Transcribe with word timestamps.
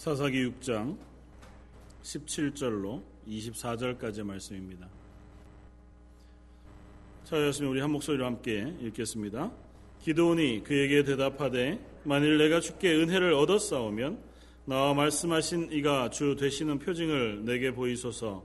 사사기 0.00 0.48
6장 0.48 0.96
17절로 2.02 3.02
24절까지의 3.28 4.22
말씀입니다. 4.22 4.88
자였으면 7.24 7.70
우리 7.70 7.82
한 7.82 7.90
목소리로 7.90 8.24
함께 8.24 8.74
읽겠습니다. 8.80 9.52
기도온이 10.00 10.62
그에게 10.64 11.04
대답하되 11.04 11.78
만일 12.04 12.38
내가 12.38 12.60
주께 12.60 12.94
은혜를 12.94 13.34
얻었사오면 13.34 14.18
나와 14.64 14.94
말씀하신 14.94 15.70
이가 15.70 16.08
주 16.08 16.34
되시는 16.34 16.78
표징을 16.78 17.44
내게 17.44 17.70
보이소서 17.70 18.42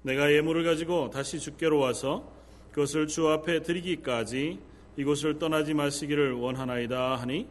내가 0.00 0.32
예물을 0.32 0.64
가지고 0.64 1.10
다시 1.10 1.38
주께로 1.38 1.80
와서 1.80 2.32
그것을 2.70 3.08
주 3.08 3.28
앞에 3.28 3.60
드리기까지 3.60 4.58
이곳을 4.96 5.38
떠나지 5.38 5.74
마시기를 5.74 6.32
원하나이다 6.32 7.16
하니 7.16 7.46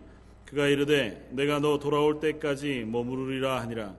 그가 0.54 0.68
이르되 0.68 1.30
내가 1.32 1.58
너 1.58 1.80
돌아올 1.80 2.20
때까지 2.20 2.86
머무르리라 2.88 3.60
하니라. 3.62 3.96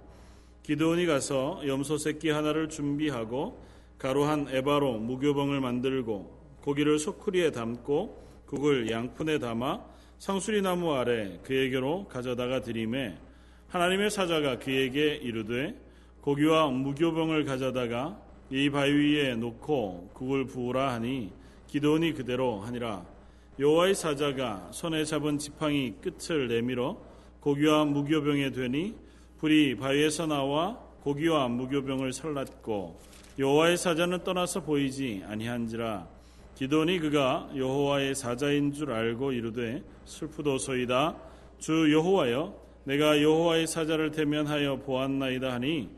기드온이 0.62 1.04
가서 1.04 1.60
염소 1.66 1.98
새끼 1.98 2.30
하나를 2.30 2.68
준비하고 2.68 3.60
가루 3.98 4.24
한 4.24 4.46
에바로 4.48 4.98
무교봉을 4.98 5.60
만들고 5.60 6.58
고기를 6.62 7.00
소쿠리에 7.00 7.50
담고 7.50 8.22
국을 8.46 8.88
양푼에 8.88 9.40
담아 9.40 9.80
상수리 10.18 10.62
나무 10.62 10.94
아래 10.94 11.40
그에게로 11.42 12.06
가져다가 12.06 12.60
드림에 12.60 13.18
하나님의 13.66 14.10
사자가 14.10 14.60
그에게 14.60 15.16
이르되 15.16 15.74
고기와 16.20 16.68
무교봉을 16.68 17.46
가져다가 17.46 18.16
이 18.50 18.70
바위 18.70 18.92
위에 18.92 19.34
놓고 19.34 20.10
국을 20.14 20.46
부으라 20.46 20.92
하니 20.92 21.32
기도온이 21.66 22.12
그대로 22.12 22.60
하니라 22.60 23.13
여호와의 23.56 23.94
사자가 23.94 24.68
손에 24.72 25.04
잡은 25.04 25.38
지팡이 25.38 25.94
끝을 26.00 26.48
내밀어 26.48 26.96
고기와 27.38 27.84
무교병에 27.84 28.50
되니 28.50 28.96
불이 29.38 29.76
바위에서 29.76 30.26
나와 30.26 30.80
고기와 31.02 31.46
무교병을 31.48 32.12
살랐고 32.12 32.98
여호와의 33.38 33.76
사자는 33.76 34.24
떠나서 34.24 34.62
보이지 34.62 35.22
아니한지라. 35.28 36.08
기도니 36.56 36.98
그가 36.98 37.48
여호와의 37.54 38.14
사자인 38.14 38.72
줄 38.72 38.90
알고 38.90 39.32
이르되 39.32 39.84
슬프도소이다. 40.04 41.16
주 41.58 41.92
여호와여 41.92 42.60
내가 42.84 43.22
여호와의 43.22 43.66
사자를 43.68 44.10
대면하여 44.10 44.80
보았나이다 44.80 45.52
하니 45.52 45.90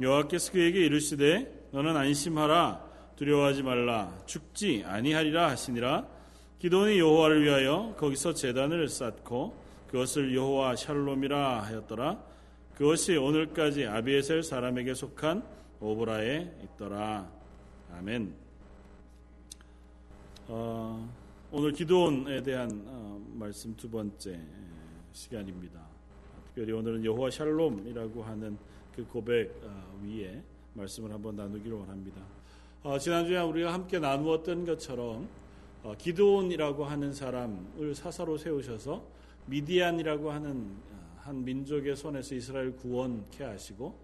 여호와께서 0.00 0.52
그에게 0.52 0.84
이르시되 0.86 1.68
너는 1.70 1.96
안심하라. 1.96 2.84
두려워하지 3.16 3.62
말라. 3.62 4.12
죽지 4.26 4.82
아니하리라 4.86 5.50
하시니라 5.50 6.15
기도니 6.58 6.98
여호와를 6.98 7.44
위하여 7.44 7.94
거기서 7.98 8.32
제단을 8.32 8.88
쌓고 8.88 9.54
그것을 9.88 10.34
여호와 10.34 10.76
샬롬이라 10.76 11.62
하였더라. 11.62 12.18
그것이 12.74 13.16
오늘까지 13.16 13.86
아비에셀 13.86 14.42
사람에게 14.42 14.94
속한 14.94 15.42
오브라에 15.80 16.50
있더라. 16.64 17.30
아멘. 17.92 18.34
어, 20.48 21.08
오늘 21.52 21.72
기도원에 21.72 22.42
대한 22.42 22.82
어, 22.86 23.20
말씀 23.34 23.76
두 23.76 23.90
번째 23.90 24.40
시간입니다. 25.12 25.80
특별히 26.46 26.72
오늘은 26.72 27.04
여호와 27.04 27.30
샬롬이라고 27.30 28.22
하는 28.22 28.56
그 28.94 29.04
고백 29.04 29.60
어, 29.62 30.00
위에 30.02 30.42
말씀을 30.72 31.12
한번 31.12 31.36
나누기를 31.36 31.76
원합니다. 31.76 32.22
어, 32.82 32.98
지난주에 32.98 33.40
우리가 33.40 33.74
함께 33.74 33.98
나누었던 33.98 34.64
것처럼 34.64 35.26
어, 35.26 35.45
기도온이라고 35.94 36.84
하는 36.84 37.12
사람을 37.12 37.94
사사로 37.94 38.38
세우셔서 38.38 39.04
미디안이라고 39.46 40.30
하는 40.30 40.76
어, 40.90 41.16
한 41.18 41.44
민족의 41.44 41.96
손에서 41.96 42.34
이스라엘 42.34 42.74
구원케 42.74 43.44
하시고 43.44 43.98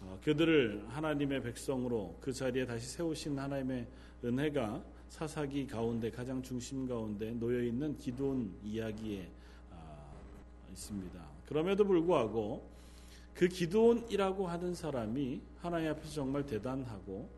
어, 0.00 0.18
그들을 0.24 0.84
하나님의 0.88 1.42
백성으로 1.42 2.16
그 2.20 2.32
자리에 2.32 2.66
다시 2.66 2.86
세우신 2.88 3.38
하나님의 3.38 3.86
은혜가 4.24 4.82
사사기 5.08 5.66
가운데 5.66 6.10
가장 6.10 6.42
중심 6.42 6.86
가운데 6.86 7.32
놓여 7.32 7.62
있는 7.62 7.96
기도온 7.96 8.52
이야기에 8.62 9.28
있습니다. 10.72 11.20
그럼에도 11.46 11.84
불구하고 11.84 12.68
그 13.34 13.48
기도온이라고 13.48 14.46
하는 14.46 14.74
사람이 14.74 15.40
하나님 15.60 15.90
앞에서 15.90 16.10
정말 16.10 16.44
대단하고 16.44 17.28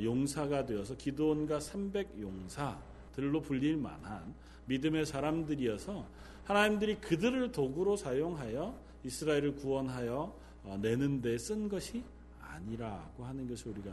용사가 0.00 0.66
되어서 0.66 0.96
기도온과 0.96 1.60
300 1.60 2.20
용사 2.20 2.78
들로 3.14 3.40
불릴 3.40 3.76
만한 3.76 4.34
믿음의 4.66 5.06
사람들이어서 5.06 6.06
하나님들이 6.44 6.96
그들을 7.00 7.52
도구로 7.52 7.96
사용하여 7.96 8.78
이스라엘을 9.04 9.56
구원하여 9.56 10.34
어, 10.64 10.78
내는 10.80 11.20
데 11.20 11.36
쓴 11.36 11.68
것이 11.68 12.02
아니라고 12.40 13.24
하는 13.24 13.46
것을 13.48 13.72
우리가 13.72 13.90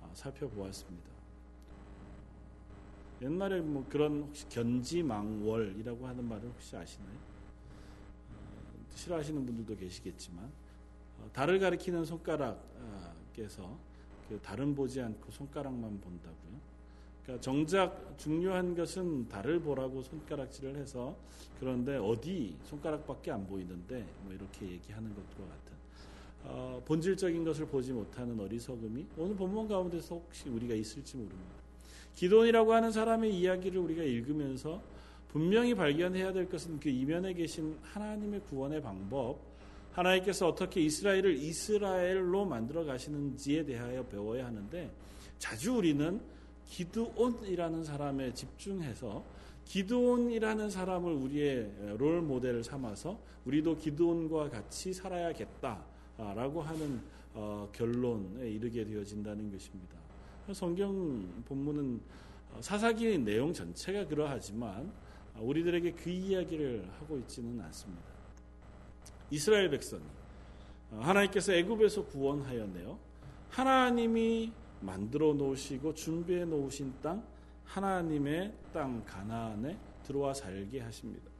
어, 0.00 0.10
살펴보았습니다. 0.14 1.10
옛날에 3.22 3.60
뭐 3.60 3.84
그런 3.88 4.22
혹시 4.22 4.46
견지망월이라고 4.48 6.06
하는 6.06 6.28
말을 6.28 6.48
혹시 6.48 6.76
아시나요? 6.76 7.16
어, 8.30 8.94
싫어하시는 8.94 9.44
분들도 9.46 9.76
계시겠지만 9.76 10.50
달을 11.32 11.58
가리키는 11.58 12.04
손가락께서 12.04 13.78
그 14.28 14.38
달은 14.42 14.74
보지 14.74 15.00
않고 15.00 15.30
손가락만 15.30 16.00
본다고요. 16.00 16.45
그러니까 17.26 17.42
정작 17.42 18.14
중요한 18.16 18.76
것은 18.76 19.28
달을 19.28 19.58
보라고 19.58 20.00
손가락질을 20.00 20.76
해서 20.76 21.16
그런데 21.58 21.96
어디 21.96 22.56
손가락밖에 22.64 23.32
안 23.32 23.44
보이는데 23.46 24.06
뭐 24.22 24.32
이렇게 24.32 24.70
얘기하는 24.70 25.10
것과 25.10 25.44
같은 25.44 25.76
어, 26.44 26.80
본질적인 26.84 27.44
것을 27.44 27.66
보지 27.66 27.92
못하는 27.92 28.38
어리석음이 28.38 29.06
오늘 29.18 29.34
본문 29.34 29.66
가운데서 29.66 30.14
혹시 30.14 30.48
우리가 30.48 30.74
있을지 30.74 31.16
모릅니다. 31.16 31.56
기도원이라고 32.14 32.72
하는 32.72 32.92
사람의 32.92 33.36
이야기를 33.36 33.78
우리가 33.80 34.04
읽으면서 34.04 34.80
분명히 35.28 35.74
발견해야 35.74 36.32
될 36.32 36.48
것은 36.48 36.78
그 36.78 36.88
이면에 36.88 37.34
계신 37.34 37.76
하나님의 37.82 38.40
구원의 38.42 38.80
방법, 38.80 39.38
하나님께서 39.92 40.48
어떻게 40.48 40.80
이스라엘을 40.82 41.36
이스라엘로 41.36 42.44
만들어 42.44 42.84
가시는지에 42.84 43.64
대하여 43.64 44.04
배워야 44.06 44.46
하는데 44.46 44.90
자주 45.38 45.74
우리는 45.74 46.20
기드온이라는 46.68 47.84
사람에 47.84 48.34
집중해서 48.34 49.24
기드온이라는 49.64 50.70
사람을 50.70 51.12
우리의 51.12 51.96
롤 51.98 52.22
모델을 52.22 52.62
삼아서 52.62 53.18
우리도 53.44 53.78
기드온과 53.78 54.48
같이 54.48 54.92
살아야겠다라고 54.92 56.62
하는 56.62 57.00
어, 57.34 57.68
결론에 57.72 58.48
이르게 58.48 58.84
되어진다는 58.84 59.52
것입니다. 59.52 59.96
성경 60.52 61.42
본문은 61.46 62.00
어, 62.52 62.58
사사기의 62.62 63.18
내용 63.18 63.52
전체가 63.52 64.06
그러하지만 64.06 64.90
우리들에게 65.38 65.92
그 65.92 66.08
이야기를 66.08 66.88
하고 66.98 67.18
있지는 67.18 67.60
않습니다. 67.60 68.04
이스라엘 69.30 69.68
백성이 69.68 70.02
어, 70.92 71.00
하나님께서 71.02 71.52
애굽에서 71.52 72.06
구원하였네요. 72.06 72.98
하나님이 73.50 74.52
만들어 74.80 75.32
놓으시고 75.34 75.94
준비해 75.94 76.44
놓으신 76.44 76.94
땅 77.02 77.22
하나님의 77.64 78.52
땅 78.72 79.02
가나안에 79.04 79.76
들어와 80.04 80.32
살게 80.34 80.80
하십니다. 80.80 81.30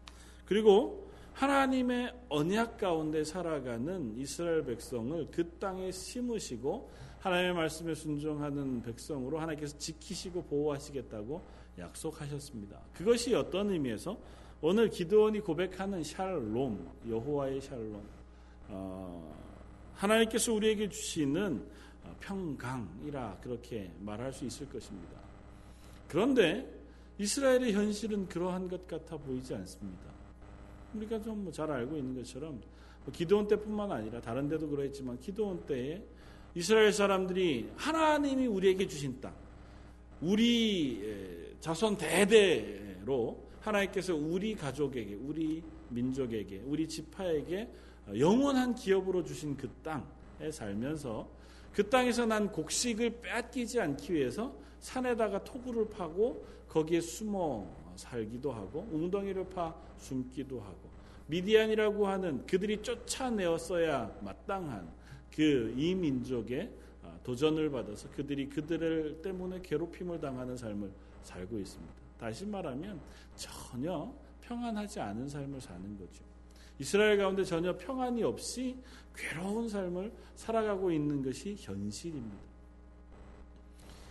그리고 0.44 1.06
하나님의 1.34 2.14
언약 2.28 2.78
가운데 2.78 3.22
살아가는 3.22 4.16
이스라엘 4.16 4.64
백성을 4.64 5.28
그 5.30 5.48
땅에 5.58 5.92
심으시고 5.92 6.90
하나님의 7.20 7.54
말씀에 7.54 7.94
순종하는 7.94 8.82
백성으로 8.82 9.38
하나님께서 9.38 9.76
지키시고 9.78 10.44
보호하시겠다고 10.44 11.42
약속하셨습니다. 11.78 12.80
그것이 12.94 13.34
어떤 13.34 13.70
의미에서 13.70 14.16
오늘 14.62 14.88
기도원이 14.88 15.40
고백하는 15.40 16.02
샬롬, 16.02 16.88
여호와의 17.08 17.60
샬롬, 17.60 18.02
어, 18.68 19.36
하나님께서 19.94 20.54
우리에게 20.54 20.88
주시는 20.88 21.56
어, 21.56 21.76
평강이라 22.20 23.38
그렇게 23.42 23.90
말할 24.00 24.32
수 24.32 24.44
있을 24.44 24.68
것입니다. 24.68 25.20
그런데 26.08 26.72
이스라엘의 27.18 27.72
현실은 27.72 28.28
그러한 28.28 28.68
것 28.68 28.86
같아 28.86 29.16
보이지 29.16 29.54
않습니다. 29.54 30.10
우리가 30.94 31.20
좀 31.20 31.50
잘 31.52 31.70
알고 31.70 31.96
있는 31.96 32.14
것처럼 32.16 32.60
뭐 33.04 33.12
기도원 33.12 33.46
때뿐만 33.46 33.90
아니라 33.92 34.20
다른 34.20 34.48
데도 34.48 34.68
그러했지만 34.68 35.18
기도원 35.20 35.64
때에 35.66 36.02
이스라엘 36.54 36.92
사람들이 36.92 37.70
하나님이 37.76 38.46
우리에게 38.46 38.86
주신 38.86 39.20
땅, 39.20 39.34
우리 40.20 41.54
자손 41.60 41.98
대대로 41.98 43.46
하나님께서 43.60 44.14
우리 44.14 44.54
가족에게, 44.54 45.14
우리 45.14 45.62
민족에게, 45.90 46.62
우리 46.64 46.88
지파에게 46.88 47.68
영원한 48.18 48.74
기업으로 48.74 49.22
주신 49.22 49.56
그 49.56 49.68
땅에 49.82 50.50
살면서 50.50 51.28
그 51.76 51.90
땅에서 51.90 52.24
난 52.24 52.50
곡식을 52.50 53.20
빼앗기지 53.20 53.78
않기 53.78 54.14
위해서 54.14 54.50
산에다가 54.80 55.44
토구를 55.44 55.90
파고 55.90 56.46
거기에 56.70 57.02
숨어 57.02 57.70
살기도 57.96 58.50
하고 58.50 58.88
웅덩이를 58.90 59.50
파 59.50 59.74
숨기도 59.98 60.58
하고 60.58 60.88
미디안이라고 61.26 62.06
하는 62.06 62.46
그들이 62.46 62.80
쫓아내었어야 62.80 64.20
마땅한 64.22 64.90
그 65.30 65.74
이 65.76 65.94
민족의 65.94 66.72
아, 67.02 67.18
도전을 67.22 67.70
받아서 67.70 68.08
그들이 68.08 68.48
그들을 68.48 69.20
때문에 69.20 69.60
괴롭힘을 69.60 70.18
당하는 70.18 70.56
삶을 70.56 70.90
살고 71.24 71.58
있습니다. 71.58 71.92
다시 72.18 72.46
말하면 72.46 72.98
전혀 73.34 74.10
평안하지 74.40 74.98
않은 75.00 75.28
삶을 75.28 75.60
사는 75.60 75.98
거죠. 75.98 76.24
이스라엘 76.78 77.18
가운데 77.18 77.44
전혀 77.44 77.76
평안이 77.76 78.22
없이 78.22 78.76
괴로운 79.14 79.68
삶을 79.68 80.12
살아가고 80.34 80.90
있는 80.90 81.22
것이 81.22 81.56
현실입니다. 81.58 82.36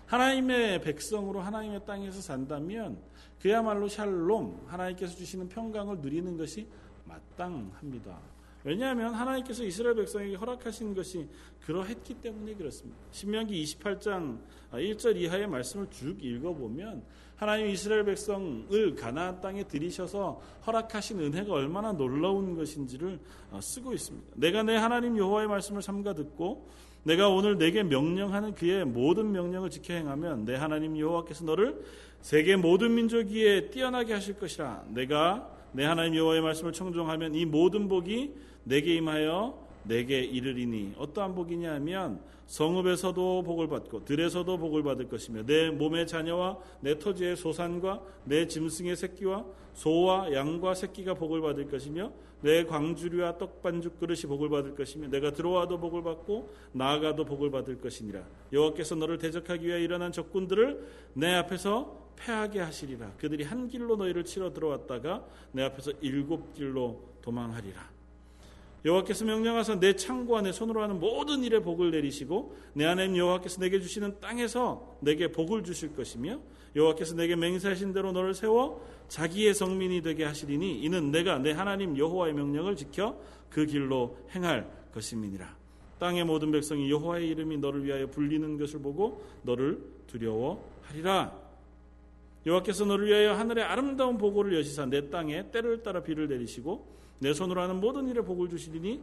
하나님의 0.08 0.82
백성으로 0.82 1.42
하나님의 1.42 1.86
땅에서 1.86 2.22
산다면 2.22 2.98
그야말로 3.42 3.88
샬롬 3.88 4.66
하나님께서 4.68 5.16
주시는 5.16 5.50
평강을 5.50 6.00
누리는 6.00 6.38
것이 6.38 6.68
마땅합니다. 7.06 8.35
왜냐하면 8.66 9.14
하나님께서 9.14 9.64
이스라엘 9.64 9.96
백성에게 9.96 10.36
허락하신 10.36 10.96
것이 10.96 11.28
그러했기 11.66 12.16
때문에 12.16 12.56
그렇습니다. 12.56 12.98
신명기 13.12 13.64
28장 13.64 14.40
1절 14.72 15.18
이하의 15.18 15.48
말씀을 15.48 15.88
쭉 15.92 16.18
읽어보면 16.20 17.04
하나님 17.36 17.68
이스라엘 17.68 18.06
백성을 18.06 18.96
가나안 18.96 19.40
땅에 19.40 19.64
들이셔서 19.64 20.42
허락하신 20.66 21.20
은혜가 21.20 21.54
얼마나 21.54 21.92
놀라운 21.92 22.56
것인지를 22.56 23.20
어, 23.52 23.60
쓰고 23.62 23.94
있습니다. 23.94 24.28
내가 24.36 24.64
내 24.64 24.76
하나님 24.76 25.16
여호와의 25.16 25.48
말씀을 25.48 25.84
삼가 25.84 26.14
듣고 26.14 26.68
내가 27.04 27.30
오늘 27.30 27.60
내게 27.60 27.84
명령하는 27.84 28.56
그의 28.56 28.84
모든 28.84 29.32
명령을 29.32 29.70
지켜 29.70 29.94
행하면 29.94 30.46
내 30.46 30.56
하나님 30.56 30.98
여호와께서 30.98 31.46
너를 31.46 31.84
세계 32.22 32.56
모든 32.56 32.96
민족 32.96 33.28
위에 33.28 33.70
뛰어나게 33.70 34.14
하실 34.14 34.40
것이라. 34.40 34.86
내가 34.90 35.52
내 35.72 35.84
하나님 35.84 36.16
여호와의 36.16 36.42
말씀을 36.42 36.72
청종하면 36.72 37.36
이 37.36 37.46
모든 37.46 37.88
복이 37.88 38.34
내게 38.66 38.96
임하여 38.96 39.66
내게 39.84 40.20
이르리니 40.20 40.96
어떠한 40.98 41.36
복이냐 41.36 41.74
하면 41.76 42.20
성읍에서도 42.48 43.44
복을 43.44 43.68
받고 43.68 44.06
들에서도 44.06 44.58
복을 44.58 44.84
받을 44.84 45.08
것이며 45.08 45.44
내 45.46 45.72
몸의 45.72 46.06
자녀와 46.06 46.60
내 46.82 46.98
토지의 46.98 47.36
소산과 47.36 48.02
내 48.26 48.48
짐승의 48.48 48.96
새끼와 48.96 49.46
소와 49.74 50.32
양과 50.32 50.76
새끼가 50.76 51.16
복을 51.16 51.42
받을 51.42 51.68
것이며 51.70 52.12
내 52.42 52.64
광주리와 52.64 53.38
떡반죽 53.38 54.00
그릇이 54.00 54.22
복을 54.22 54.50
받을 54.50 54.76
것이며 54.76 55.08
내가 55.08 55.32
들어와도 55.32 55.80
복을 55.80 56.04
받고 56.04 56.54
나아가도 56.74 57.26
복을 57.26 57.50
받을 57.50 57.82
것이니라. 57.82 58.24
여호와께서 58.54 58.96
너를 58.96 59.18
대적하기 59.18 59.66
위하여 59.66 59.82
일어난 59.82 60.12
적군들을 60.12 60.88
내 61.14 61.34
앞에서 61.34 62.06
패하게 62.16 62.60
하시리라. 62.60 63.14
그들이 63.18 63.44
한 63.44 63.68
길로 63.68 63.96
너희를 63.96 64.24
치러 64.24 64.54
들어왔다가 64.54 65.26
내 65.52 65.64
앞에서 65.64 65.92
일곱 66.02 66.54
길로 66.54 67.02
도망하리라 67.22 67.95
여호와께서 68.86 69.26
명령하사 69.26 69.80
내 69.80 69.96
창고와 69.96 70.44
내 70.44 70.52
손으로 70.52 70.84
하는 70.84 71.00
모든 71.00 71.44
일에 71.44 71.60
복을 71.60 71.90
내리시고 71.90 72.56
내 72.74 72.86
하나님 72.86 73.18
여호와께서 73.18 73.60
내게 73.60 73.80
주시는 73.80 74.20
땅에서 74.20 74.98
내게 75.02 75.32
복을 75.32 75.64
주실 75.64 75.96
것이며 75.96 76.40
여호와께서 76.76 77.16
내게 77.16 77.36
맹세하신 77.36 77.94
대로 77.94 78.12
너를 78.12 78.36
세워 78.36 78.86
자기의 79.08 79.56
성민이 79.56 80.04
되게 80.04 80.24
하시리니 80.24 80.82
이는 80.82 81.10
내가 81.12 81.40
내 81.40 81.52
하나님 81.52 81.98
여호와의 81.98 82.34
명령을 82.34 82.76
지켜 82.76 83.18
그 83.50 83.66
길로 83.66 84.18
행할 84.36 84.70
것임이니라. 84.94 85.56
땅의 85.98 86.26
모든 86.26 86.52
백성이 86.52 86.92
여호와의 86.92 87.28
이름이 87.30 87.58
너를 87.58 87.86
위하여 87.86 88.08
불리는 88.08 88.58
것을 88.58 88.82
보고 88.82 89.26
너를 89.44 89.80
두려워하리라. 90.08 91.34
여호와께서 92.46 92.86
너를 92.86 93.08
위하여 93.08 93.34
하늘의 93.34 93.64
아름다운 93.64 94.18
보고를 94.18 94.56
여시사 94.60 94.86
내 94.86 95.10
땅에 95.10 95.50
때를 95.50 95.82
따라 95.82 96.04
비를 96.04 96.28
내리시고 96.28 96.96
내 97.20 97.34
손으로 97.34 97.62
하는 97.62 97.80
모든 97.80 98.08
일에 98.08 98.22
복을 98.22 98.50
주시리니 98.50 99.02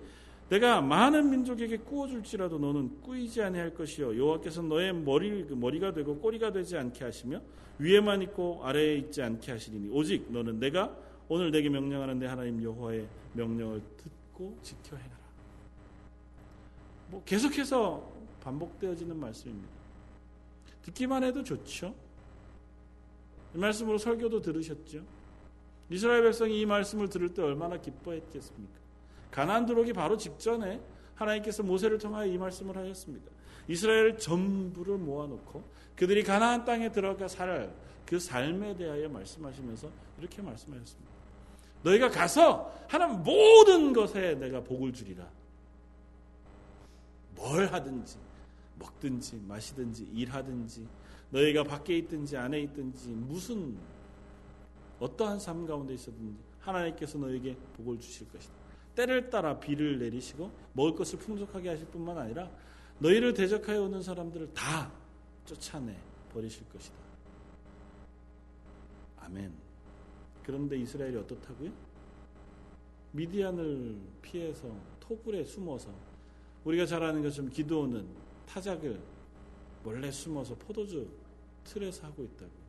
내가 0.48 0.80
많은 0.82 1.30
민족에게 1.30 1.78
꾸어줄지라도 1.78 2.58
너는 2.58 3.00
꾸이지 3.00 3.42
아니할 3.42 3.72
것이요 3.74 4.18
여호와께서 4.18 4.62
너의 4.62 4.92
머리 4.92 5.46
그 5.46 5.54
머리가 5.54 5.92
되고 5.94 6.18
꼬리가 6.18 6.52
되지 6.52 6.76
않게 6.76 7.04
하시며 7.04 7.40
위에만 7.78 8.22
있고 8.22 8.60
아래에 8.62 8.96
있지 8.96 9.22
않게 9.22 9.52
하시리니 9.52 9.88
오직 9.90 10.30
너는 10.30 10.60
내가 10.60 10.94
오늘 11.28 11.50
내게 11.50 11.70
명령하는 11.70 12.18
내 12.18 12.26
하나님 12.26 12.62
여호와의 12.62 13.08
명령을 13.32 13.80
듣고 13.96 14.58
지켜 14.62 14.96
행하라. 14.96 15.22
뭐 17.08 17.22
계속해서 17.24 18.12
반복되어지는 18.42 19.18
말씀입니다. 19.18 19.68
듣기만 20.82 21.24
해도 21.24 21.42
좋죠. 21.42 21.94
이 23.54 23.58
말씀으로 23.58 23.98
설교도 23.98 24.42
들으셨죠. 24.42 25.02
이스라엘 25.90 26.22
백성이 26.22 26.60
이 26.60 26.66
말씀을 26.66 27.08
들을 27.08 27.32
때 27.34 27.42
얼마나 27.42 27.78
기뻐했겠습니까? 27.78 28.74
가나안 29.30 29.66
들어오기 29.66 29.92
바로 29.92 30.16
직전에 30.16 30.80
하나님께서 31.14 31.62
모세를 31.62 31.98
통하여 31.98 32.26
이 32.26 32.38
말씀을 32.38 32.76
하셨습니다. 32.76 33.30
이스라엘 33.68 34.18
전부를 34.18 34.98
모아놓고 34.98 35.62
그들이 35.96 36.22
가나안 36.22 36.64
땅에 36.64 36.90
들어가 36.90 37.28
살 37.28 37.72
그 38.12 38.20
삶에 38.20 38.76
대하여 38.76 39.08
말씀하시면서 39.08 39.90
이렇게 40.18 40.42
말씀하셨습니다. 40.42 41.10
너희가 41.82 42.10
가서 42.10 42.70
하는 42.86 43.22
모든 43.22 43.94
것에 43.94 44.34
내가 44.34 44.62
복을 44.62 44.92
주리라. 44.92 45.26
뭘 47.34 47.72
하든지 47.72 48.18
먹든지 48.78 49.42
마시든지 49.48 50.10
일하든지 50.12 50.86
너희가 51.30 51.64
밖에 51.64 51.96
있든지 51.96 52.36
안에 52.36 52.60
있든지 52.60 53.08
무슨 53.08 53.78
어떠한 55.02 55.40
삶 55.40 55.66
가운데 55.66 55.94
있었든지 55.94 56.38
하나님께서 56.60 57.18
너에게 57.18 57.56
복을 57.76 57.98
주실 57.98 58.30
것이다. 58.30 58.54
때를 58.94 59.30
따라 59.30 59.58
비를 59.58 59.98
내리시고 59.98 60.50
먹을 60.74 60.94
것을 60.94 61.18
풍족하게 61.18 61.70
하실 61.70 61.86
뿐만 61.86 62.16
아니라 62.16 62.48
너희를 63.00 63.34
대적하여 63.34 63.82
오는 63.82 64.00
사람들을 64.00 64.52
다 64.54 64.92
쫓아내 65.44 65.96
버리실 66.32 66.68
것이다. 66.68 66.94
아멘. 69.18 69.52
그런데 70.44 70.76
이스라엘이 70.78 71.16
어떻다고요? 71.16 71.70
미디안을 73.10 73.96
피해서 74.20 74.68
토굴에 75.00 75.44
숨어서 75.44 75.90
우리가 76.64 76.86
잘 76.86 77.02
아는 77.02 77.22
것처럼 77.22 77.50
기도오는 77.50 78.06
타작을 78.46 79.00
몰래 79.82 80.10
숨어서 80.12 80.54
포도주 80.54 81.08
틀에서 81.64 82.06
하고 82.06 82.22
있다고. 82.22 82.62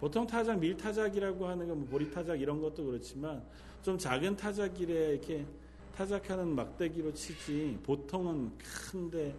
보통 0.00 0.26
타작, 0.26 0.58
밀타작이라고 0.58 1.46
하는 1.46 1.68
건뭐 1.68 1.86
보리타작 1.86 2.40
이런 2.40 2.60
것도 2.60 2.84
그렇지만 2.84 3.42
좀 3.82 3.96
작은 3.96 4.36
타작이래 4.36 5.12
이렇게 5.12 5.46
타작하는 5.94 6.54
막대기로 6.54 7.14
치지 7.14 7.78
보통은 7.82 8.52
큰데 8.58 9.34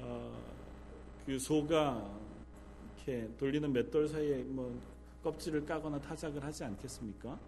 어, 0.00 0.36
그 1.24 1.38
소가 1.38 2.10
이렇게 2.96 3.28
돌리는 3.38 3.72
맷돌 3.72 4.08
사이에 4.08 4.38
뭐 4.42 4.76
껍질을 5.22 5.64
까거나 5.64 6.00
타작을 6.00 6.42
하지 6.42 6.64
않겠습니까? 6.64 7.38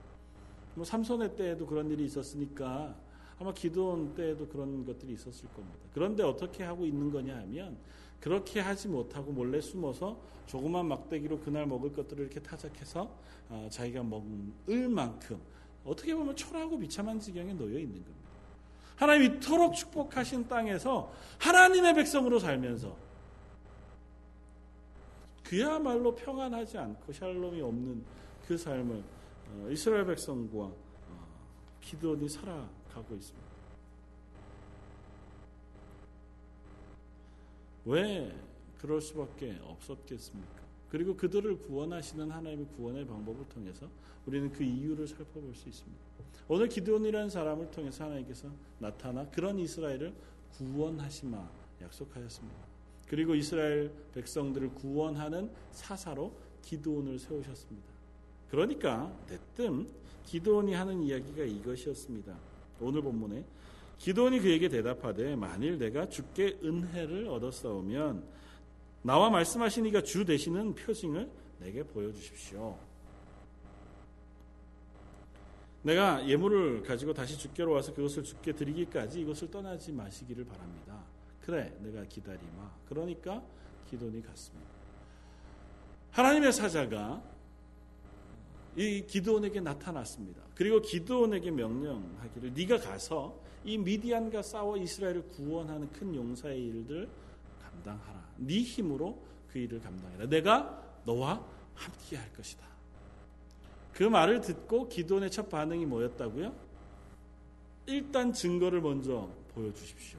뭐 0.75 0.85
삼손의 0.85 1.37
때에도 1.37 1.67
그런 1.67 1.91
일이 1.91 2.05
있었으니까 2.05 2.95
아마 3.39 3.53
기도원 3.53 4.15
때에도 4.15 4.47
그런 4.47 4.85
것들이 4.85 5.15
있었을 5.15 5.49
겁니다. 5.49 5.79
그런데 5.93 6.23
어떻게 6.23 6.63
하고 6.63 6.87
있는 6.87 7.11
거냐 7.11 7.37
하면 7.39 7.77
그렇게 8.23 8.61
하지 8.61 8.87
못하고 8.87 9.33
몰래 9.33 9.61
숨어서 9.61 10.17
조그만 10.47 10.87
막대기로 10.87 11.41
그날 11.41 11.67
먹을 11.67 11.93
것들을 11.93 12.23
이렇게 12.23 12.41
타작해서 12.41 13.11
어, 13.49 13.69
자기가 13.71 14.05
먹을 14.05 14.89
만큼 14.89 15.41
어떻게 15.85 16.15
보면 16.15 16.37
초라하고 16.37 16.79
비참한 16.79 17.19
지경에 17.19 17.53
놓여 17.53 17.79
있는 17.81 17.95
겁니다. 17.95 18.23
하나님 18.95 19.35
이토록 19.35 19.75
축복하신 19.75 20.47
땅에서 20.47 21.13
하나님의 21.41 21.95
백성으로 21.95 22.39
살면서 22.39 22.97
그야말로 25.43 26.15
평안하지 26.15 26.79
않고 26.79 27.13
샬롬이 27.13 27.61
없는 27.61 28.05
그 28.47 28.57
삶을 28.57 29.03
어, 29.51 29.69
이스라엘 29.69 30.07
백성과 30.07 30.59
어, 30.59 30.75
기도원이 31.81 32.29
살아가고 32.29 33.17
있습니다. 33.17 33.52
왜 37.85 38.35
그럴 38.79 39.01
수밖에 39.01 39.59
없었겠습니까? 39.63 40.63
그리고 40.91 41.17
그들을 41.17 41.59
구원하시는 41.61 42.31
하나님의 42.31 42.67
구원의 42.77 43.07
방법을 43.07 43.49
통해서 43.49 43.89
우리는 44.27 44.53
그 44.53 44.63
이유를 44.63 45.07
살펴볼 45.07 45.55
수 45.55 45.69
있습니다. 45.69 46.03
오늘 46.49 46.69
기드온이라는 46.69 47.31
사람을 47.31 47.71
통해서 47.71 48.05
하나님께서 48.05 48.49
나타나 48.79 49.27
그런 49.31 49.59
이스라엘을 49.59 50.13
구원하시마 50.59 51.51
약속하셨습니다. 51.83 52.59
그리고 53.09 53.35
이스라엘 53.35 53.91
백성들을 54.15 54.75
구원하는 54.75 55.51
사사로 55.73 56.33
기드온을 56.63 57.19
세우셨습니다. 57.19 57.89
그러니까 58.51 59.15
대뜸 59.27 59.89
기드온이 60.27 60.75
하는 60.75 61.03
이야기가 61.03 61.43
이것이었습니다. 61.43 62.37
오늘 62.81 63.03
본문에 63.03 63.45
기도원이 64.03 64.41
그에게 64.41 64.69
대답하되 64.69 65.37
만일 65.37 65.79
내가 65.79 66.09
주께 66.09 66.59
은혜를 66.65 67.29
얻었사오면 67.29 68.25
나와 69.03 69.31
말씀하시니가 69.31 70.03
주 70.03 70.25
되시는 70.25 70.75
표징을 70.75 71.31
내게 71.61 71.85
보여주십시오. 71.85 72.77
내가 75.83 76.29
예물을 76.29 76.83
가지고 76.83 77.15
다시 77.15 77.39
주께로 77.39 77.71
와서 77.71 77.95
그것을 77.95 78.25
주께 78.25 78.53
드리기까지 78.53 79.21
이것을 79.21 79.53
떠나지 79.53 79.93
마시기를 79.93 80.47
바랍니다. 80.47 80.99
그래, 81.41 81.73
내가 81.79 82.05
기다리마. 82.05 82.73
그러니까 82.89 83.41
기돈이 83.89 84.21
갔습니다. 84.23 84.69
하나님의 86.11 86.53
사자가 86.53 87.23
이 88.75 89.05
기드온에게 89.07 89.61
나타났습니다. 89.61 90.43
그리고 90.57 90.81
기드온에게 90.81 91.53
명령하기를 91.53 92.53
네가 92.55 92.79
가서 92.79 93.52
이 93.65 93.79
미디안과 93.79 94.43
싸워 94.43 94.77
이스라엘을 94.77 95.29
구원하는 95.29 95.91
큰 95.93 96.15
용사의 96.15 96.61
일들 96.61 97.09
감당하라. 97.63 98.23
네 98.39 98.61
힘으로 98.61 99.19
그 99.53 99.59
일을 99.59 99.81
감당해라. 99.81 100.27
내가 100.27 100.83
너와 101.05 101.45
함께 101.75 102.17
할 102.17 102.33
것이다. 102.33 102.67
그 103.93 104.05
말을 104.05 104.41
듣고 104.41 104.89
기도원의 104.89 105.31
첫 105.31 105.49
반응이 105.49 105.87
뭐였다고요? 105.87 106.55
일단 107.87 108.33
증거를 108.33 108.81
먼저 108.81 109.29
보여주십시오. 109.55 110.19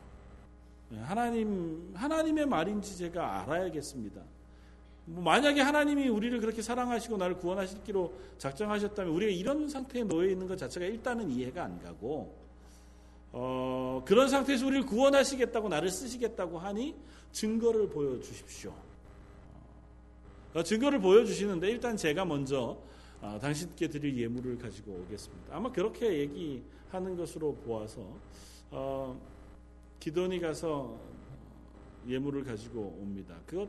네, 0.89 0.99
하나님, 0.99 1.91
하나님의 1.95 2.45
말인지 2.45 2.97
제가 2.97 3.41
알아야겠습니다. 3.41 4.21
뭐 5.05 5.23
만약에 5.23 5.59
하나님이 5.59 6.07
우리를 6.07 6.39
그렇게 6.39 6.61
사랑하시고 6.61 7.17
나를 7.17 7.37
구원하시기로 7.37 8.13
작정하셨다면 8.37 9.13
우리가 9.13 9.31
이런 9.31 9.67
상태에 9.67 10.03
놓여 10.03 10.29
있는 10.29 10.47
것 10.47 10.57
자체가 10.57 10.85
일단은 10.85 11.29
이해가 11.31 11.63
안 11.63 11.81
가고 11.81 12.42
어, 13.35 14.03
그런 14.05 14.29
상태에서 14.29 14.65
우리를 14.67 14.85
구원하시겠다고 14.85 15.67
나를 15.67 15.89
쓰시겠다고 15.89 16.59
하니 16.59 16.95
증거를 17.31 17.89
보여주십시오. 17.89 18.73
어, 20.53 20.61
증거를 20.61 20.99
보여주시는데 20.99 21.69
일단 21.69 21.97
제가 21.97 22.25
먼저 22.25 22.77
어, 23.21 23.39
당신께 23.41 23.87
드릴 23.87 24.17
예물을 24.19 24.59
가지고 24.59 24.93
오겠습니다. 24.93 25.55
아마 25.55 25.71
그렇게 25.71 26.19
얘기하는 26.19 27.17
것으로 27.17 27.55
보아서 27.55 28.05
어, 28.69 29.19
기돈이 29.99 30.39
가서 30.39 30.95
예물을 32.07 32.43
가지고 32.43 32.81
옵니다. 33.01 33.35
그것 33.47 33.67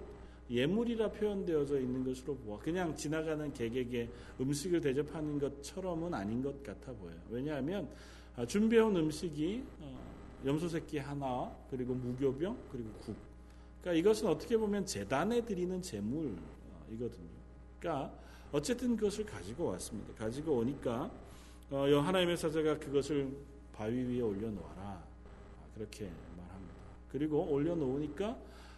예물이라 0.51 1.11
표현되어져 1.13 1.81
있는 1.81 2.05
것으로 2.05 2.37
보아 2.37 2.59
그냥 2.59 2.95
지나가는 2.95 3.51
객에게 3.55 4.11
음식을 4.41 4.81
대접하는 4.83 5.39
것처럼은 5.39 6.13
아닌 6.13 6.43
것 6.43 6.63
같아 6.63 6.93
보여요. 6.93 7.19
왜냐하면 7.31 7.85
아, 7.85 8.14
준비해온 8.49 8.97
음식이 8.97 9.65
어, 9.81 9.97
염소 10.45 10.69
새끼 10.69 10.99
하나 10.99 11.55
그리고 11.71 11.95
무교병 11.95 12.59
그리고 12.71 12.91
국. 13.01 13.17
그러니까 13.81 14.01
이것은 14.01 14.27
어떻게 14.27 14.57
보면 14.57 14.85
재단에 14.87 15.45
드리는 15.45 15.81
제물이거든요. 15.81 17.29
그러니까 17.79 18.13
어쨌든 18.51 18.97
그것을 18.97 19.25
가지고 19.25 19.67
왔습니다. 19.67 20.13
가지고 20.15 20.59
오니까 20.59 21.11
어, 21.71 21.85
하나님의 21.87 22.37
사자가 22.37 22.79
그것을 22.79 23.37
바위 23.73 24.03
위에 24.03 24.21
올려놓아라 24.21 24.83
아, 24.83 25.05
그렇게 25.75 26.11
말합니다. 26.37 26.75
그리고 27.11 27.43
올려놓으니까 27.45 28.37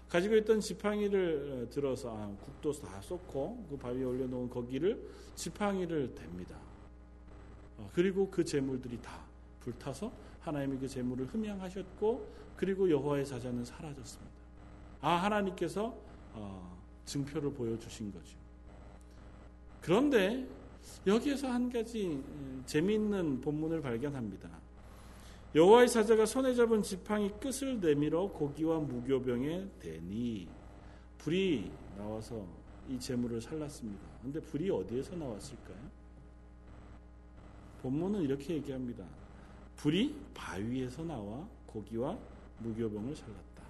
가지고 0.09 0.37
있던 0.37 0.61
지팡이를 0.61 1.67
어, 1.67 1.71
들어서 1.71 2.15
아, 2.15 2.31
국도 2.45 2.73
다 2.73 3.01
쏟고 3.01 3.67
그 3.71 3.77
바위에 3.79 4.05
올려놓은 4.05 4.51
거기를 4.51 5.03
지팡이를 5.35 6.15
댑니다. 6.15 6.57
그리고 7.93 8.31
그 8.31 8.43
재물들이 8.43 9.01
다 9.03 9.26
불타서 9.67 10.13
하나님이 10.41 10.79
그 10.79 10.87
재물을 10.87 11.27
흠양하셨고 11.27 12.47
그리고 12.57 12.89
여호와의 12.89 13.27
사자는 13.27 13.65
사라졌습니다. 13.65 14.33
아 15.01 15.11
하나님께서 15.17 15.95
어, 16.35 16.81
증표를 17.05 17.53
보여주신 17.53 18.13
거죠. 18.13 18.39
그런데 19.81 20.47
여기에서 21.07 21.49
한 21.49 21.69
가지 21.69 22.07
음, 22.07 22.63
재미있는 22.65 23.41
본문을 23.41 23.83
발견합니다. 23.83 24.49
여호와의 25.55 25.89
사자가 25.89 26.27
손에 26.27 26.55
잡은 26.55 26.83
지팡이 26.83 27.31
끝을 27.41 27.81
내밀어 27.81 28.29
고기와 28.29 28.79
무교병에 28.79 29.69
대니 29.81 30.49
불이 31.19 31.73
나와서 31.97 32.47
이 32.89 32.99
재물을 33.01 33.41
살랐습니다. 33.41 34.07
근데 34.23 34.41
불이 34.41 34.71
어디에서 34.71 35.17
나왔을까요? 35.17 35.97
본문은 37.83 38.23
이렇게 38.23 38.55
얘기합니다. 38.55 39.05
불이 39.77 40.15
바위에서 40.35 41.05
나와 41.05 41.47
고기와 41.67 42.19
무교병을 42.61 43.15
살랐다. 43.15 43.63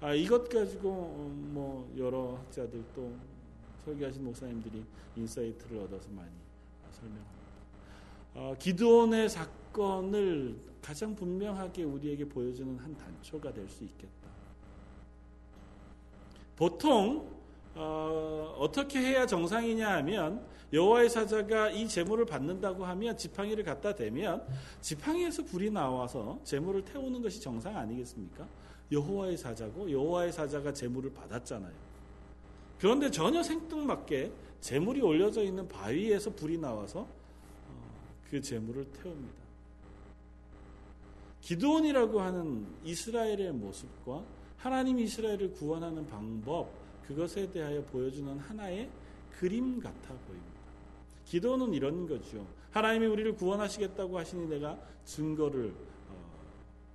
아, 0.00 0.12
이것 0.14 0.48
가지고 0.48 0.90
어, 0.90 1.32
뭐 1.52 1.92
여러 1.96 2.36
학자들도 2.36 3.14
설교하신 3.84 4.24
목사님들이 4.24 4.84
insight를 5.16 5.78
얻어서 5.82 6.08
많이 6.10 6.30
설명합니다. 6.90 7.32
아, 8.34 8.54
기드온의 8.58 9.28
사건을 9.28 10.56
가장 10.82 11.14
분명하게 11.14 11.84
우리에게 11.84 12.28
보여주는 12.28 12.76
한 12.78 12.96
단초가 12.96 13.52
될 13.52 13.68
수 13.68 13.84
있겠다. 13.84 14.12
보통 16.56 17.41
어, 17.74 18.68
떻게 18.72 18.98
해야 18.98 19.26
정상이냐 19.26 19.96
하면 19.98 20.44
여호와의 20.72 21.10
사자가 21.10 21.70
이 21.70 21.86
재물을 21.86 22.24
받는다고 22.24 22.84
하면 22.84 23.16
지팡이를 23.16 23.64
갖다 23.64 23.94
대면 23.94 24.42
지팡이에서 24.80 25.44
불이 25.44 25.70
나와서 25.70 26.40
재물을 26.44 26.84
태우는 26.84 27.22
것이 27.22 27.40
정상 27.40 27.76
아니겠습니까? 27.76 28.46
여호와의 28.90 29.36
사자고 29.36 29.90
여호와의 29.90 30.32
사자가 30.32 30.72
재물을 30.72 31.12
받았잖아요. 31.12 31.72
그런데 32.78 33.10
전혀 33.10 33.42
생뚱맞게 33.42 34.32
재물이 34.60 35.00
올려져 35.00 35.42
있는 35.42 35.68
바위에서 35.68 36.30
불이 36.30 36.58
나와서 36.58 37.00
어, 37.00 38.16
그 38.30 38.40
재물을 38.40 38.84
태웁니다. 38.92 39.42
기드온이라고 41.40 42.20
하는 42.20 42.66
이스라엘의 42.84 43.52
모습과 43.52 44.24
하나님 44.56 44.98
이스라엘을 44.98 45.52
구원하는 45.52 46.06
방법 46.06 46.81
그것에 47.06 47.50
대하여 47.50 47.82
보여주는 47.84 48.38
하나의 48.38 48.88
그림 49.38 49.80
같아 49.80 50.14
보입니다. 50.26 50.52
기도는 51.24 51.72
이런 51.74 52.06
거죠. 52.06 52.46
하나님이 52.70 53.06
우리를 53.06 53.34
구원하시겠다고 53.34 54.18
하시니 54.18 54.48
내가 54.48 54.78
증거를 55.04 55.72
어, 56.08 56.14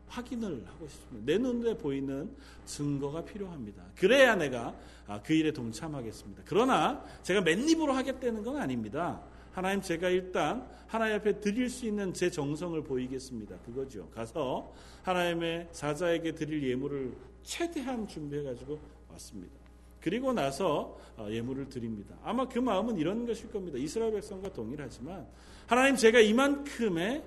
확인을 0.07 0.63
하고 0.65 0.87
싶습니다. 0.87 1.25
내 1.25 1.37
눈에 1.37 1.77
보이는 1.77 2.35
증거가 2.65 3.23
필요합니다. 3.23 3.83
그래야 3.95 4.35
내가 4.35 4.75
아, 5.07 5.21
그 5.21 5.33
일에 5.33 5.51
동참하겠습니다. 5.51 6.43
그러나 6.45 7.03
제가 7.23 7.41
맨입으로 7.41 7.93
하겠다는 7.93 8.43
건 8.43 8.57
아닙니다. 8.57 9.21
하나님 9.51 9.81
제가 9.81 10.09
일단 10.09 10.67
하나님 10.87 11.15
앞에 11.15 11.39
드릴 11.39 11.69
수 11.69 11.85
있는 11.85 12.13
제 12.13 12.29
정성을 12.29 12.81
보이겠습니다. 12.83 13.57
그거죠. 13.59 14.09
가서 14.11 14.71
하나님의 15.03 15.69
사자에게 15.71 16.33
드릴 16.33 16.69
예물을 16.69 17.13
최대한 17.43 18.07
준비해 18.07 18.43
가지고 18.43 18.79
왔습니다. 19.09 19.66
그리고 20.07 20.31
나서 20.31 20.97
어, 21.17 21.27
예물을 21.29 21.67
드립니다. 21.67 22.15
아마 22.23 22.47
그 22.47 22.59
마음은 22.59 22.97
이런 22.97 23.25
것일 23.25 23.51
겁니다. 23.51 23.77
이스라엘 23.77 24.13
백성과 24.13 24.53
동일하지만 24.53 25.27
하나님 25.65 25.97
제가 25.97 26.21
이만큼의 26.21 27.25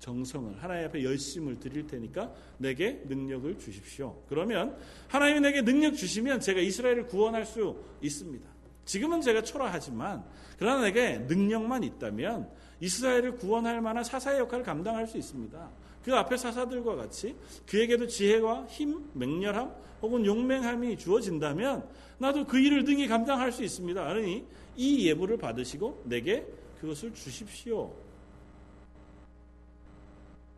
정성을 0.00 0.60
하나님 0.60 0.88
앞에 0.88 1.04
열심을 1.04 1.60
드릴 1.60 1.86
테니까 1.86 2.34
내게 2.58 3.00
능력을 3.06 3.56
주십시오. 3.60 4.20
그러면 4.28 4.76
하나님이 5.06 5.38
내게 5.38 5.62
능력 5.62 5.94
주시면 5.94 6.40
제가 6.40 6.58
이스라엘을 6.58 7.06
구원할 7.06 7.46
수 7.46 7.76
있습니다. 8.02 8.48
지금은 8.84 9.20
제가 9.20 9.42
초라하지만 9.42 10.24
그러나 10.58 10.82
내게 10.82 11.18
능력만 11.18 11.84
있다면 11.84 12.50
이스라엘을 12.80 13.36
구원할 13.36 13.80
만한 13.80 14.02
사사의 14.02 14.40
역할을 14.40 14.64
감당할 14.64 15.06
수 15.06 15.18
있습니다. 15.18 15.70
그 16.06 16.14
앞에 16.14 16.36
사사들과 16.36 16.94
같이 16.94 17.34
그에게도 17.66 18.06
지혜와 18.06 18.66
힘, 18.66 19.10
맹렬함 19.12 19.74
혹은 20.00 20.24
용맹함이 20.24 20.96
주어진다면 20.96 21.84
나도 22.18 22.46
그 22.46 22.60
일을 22.60 22.84
능히 22.84 23.08
감당할 23.08 23.50
수 23.50 23.64
있습니다. 23.64 24.06
그러니 24.06 24.46
이 24.76 25.08
예물을 25.08 25.36
받으시고 25.36 26.04
내게 26.04 26.46
그것을 26.80 27.12
주십시오. 27.12 27.92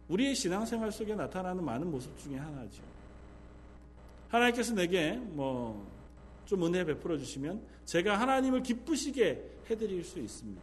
우리의 0.09 0.35
신앙생활 0.35 0.93
속에 0.93 1.15
나타나는 1.15 1.65
많은 1.65 1.91
모습 1.91 2.17
중에 2.19 2.37
하나죠. 2.37 2.83
하나님께서 4.29 4.75
내게 4.75 5.13
뭐 5.13 5.99
좀 6.49 6.65
은혜 6.65 6.83
베풀어 6.83 7.19
주시면 7.19 7.61
제가 7.85 8.19
하나님을 8.19 8.63
기쁘시게 8.63 9.51
해드릴 9.69 10.03
수 10.03 10.19
있습니다. 10.19 10.63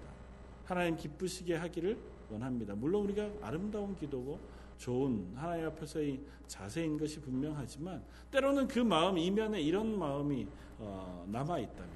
하나님 0.66 0.98
기쁘시게 0.98 1.56
하기를 1.58 1.96
원합니다. 2.32 2.74
물론 2.74 3.04
우리가 3.04 3.30
아름다운 3.44 3.96
기도고 3.96 4.40
좋은 4.78 5.34
하나님 5.36 5.68
앞에서의 5.68 6.20
자세인 6.48 6.98
것이 6.98 7.20
분명하지만 7.22 8.04
때로는 8.32 8.68
그 8.68 8.80
마음 8.80 9.18
이면에 9.18 9.62
이런 9.62 9.98
마음이 9.98 10.48
어, 10.80 11.26
남아 11.32 11.60
있다면 11.60 11.90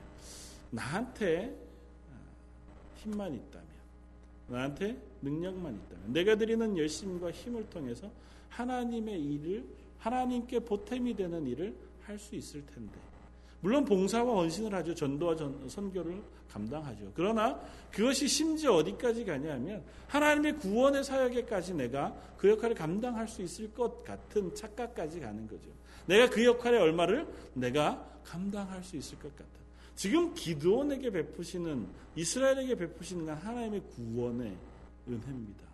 나한테 0.72 1.56
어, 2.12 2.96
힘만 2.96 3.34
있다면 3.34 3.68
나한테 4.48 4.98
능력만 5.22 5.76
있다면 5.76 6.14
내가 6.14 6.36
드리는 6.36 6.78
열심과 6.78 7.32
힘을 7.32 7.70
통해서 7.70 8.10
하나님의 8.50 9.22
일을 9.24 9.66
하나님께 10.00 10.60
보탬이 10.62 11.14
되는 11.16 11.46
일을 11.46 11.76
할 12.04 12.18
수 12.18 12.36
있을 12.36 12.66
텐데 12.66 12.98
물론 13.62 13.84
봉사와 13.84 14.36
헌신을 14.36 14.74
하죠. 14.76 14.96
전도와 14.96 15.36
전, 15.36 15.68
선교를 15.68 16.22
감당하죠. 16.50 17.12
그러나 17.14 17.60
그것이 17.92 18.28
심지어 18.28 18.74
어디까지 18.76 19.26
가냐면 19.26 19.84
하나님의 20.08 20.58
구원의 20.58 21.04
사역에까지 21.04 21.74
내가 21.74 22.16
그 22.38 22.50
역할을 22.50 22.76
감당할 22.76 23.28
수 23.28 23.42
있을 23.42 23.74
것 23.74 24.04
같은 24.04 24.54
착각까지 24.56 25.20
가는 25.20 25.48
거죠. 25.48 25.70
내가 26.06 26.30
그 26.30 26.44
역할의 26.44 26.80
얼마를 26.80 27.28
내가 27.54 28.08
감당할 28.24 28.84
수 28.84 28.96
있을 28.96 29.20
것 29.20 29.36
같은. 29.36 29.60
지금 29.96 30.34
기드온에게 30.34 31.10
베푸시는 31.10 31.88
이스라엘에게 32.16 32.76
베푸시는 32.76 33.28
하나님의 33.34 33.82
구원의 33.96 34.56
은혜입니다. 35.08 35.68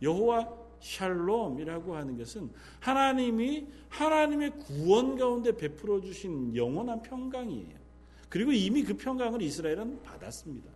여호와 0.00 0.63
샬롬이라고 0.84 1.96
하는 1.96 2.18
것은 2.18 2.50
하나님이 2.80 3.66
하나님의 3.88 4.58
구원 4.58 5.16
가운데 5.16 5.56
베풀어 5.56 6.00
주신 6.00 6.54
영원한 6.54 7.00
평강이에요. 7.00 7.84
그리고 8.28 8.52
이미 8.52 8.82
그 8.82 8.94
평강을 8.94 9.40
이스라엘은 9.40 10.02
받았습니다. 10.02 10.70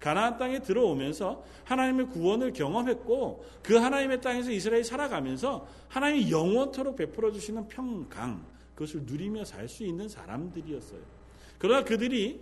가나안 0.00 0.38
땅에 0.38 0.60
들어오면서 0.60 1.44
하나님의 1.64 2.08
구원을 2.08 2.52
경험했고 2.54 3.44
그 3.62 3.76
하나님의 3.76 4.20
땅에서 4.20 4.50
이스라엘이 4.50 4.84
살아가면서 4.84 5.68
하나님이 5.88 6.30
영원토록 6.30 6.96
베풀어 6.96 7.30
주시는 7.30 7.68
평강 7.68 8.44
그것을 8.74 9.02
누리며 9.02 9.44
살 9.44 9.68
수 9.68 9.84
있는 9.84 10.08
사람들이었어요. 10.08 11.00
그러나 11.58 11.84
그들이 11.84 12.40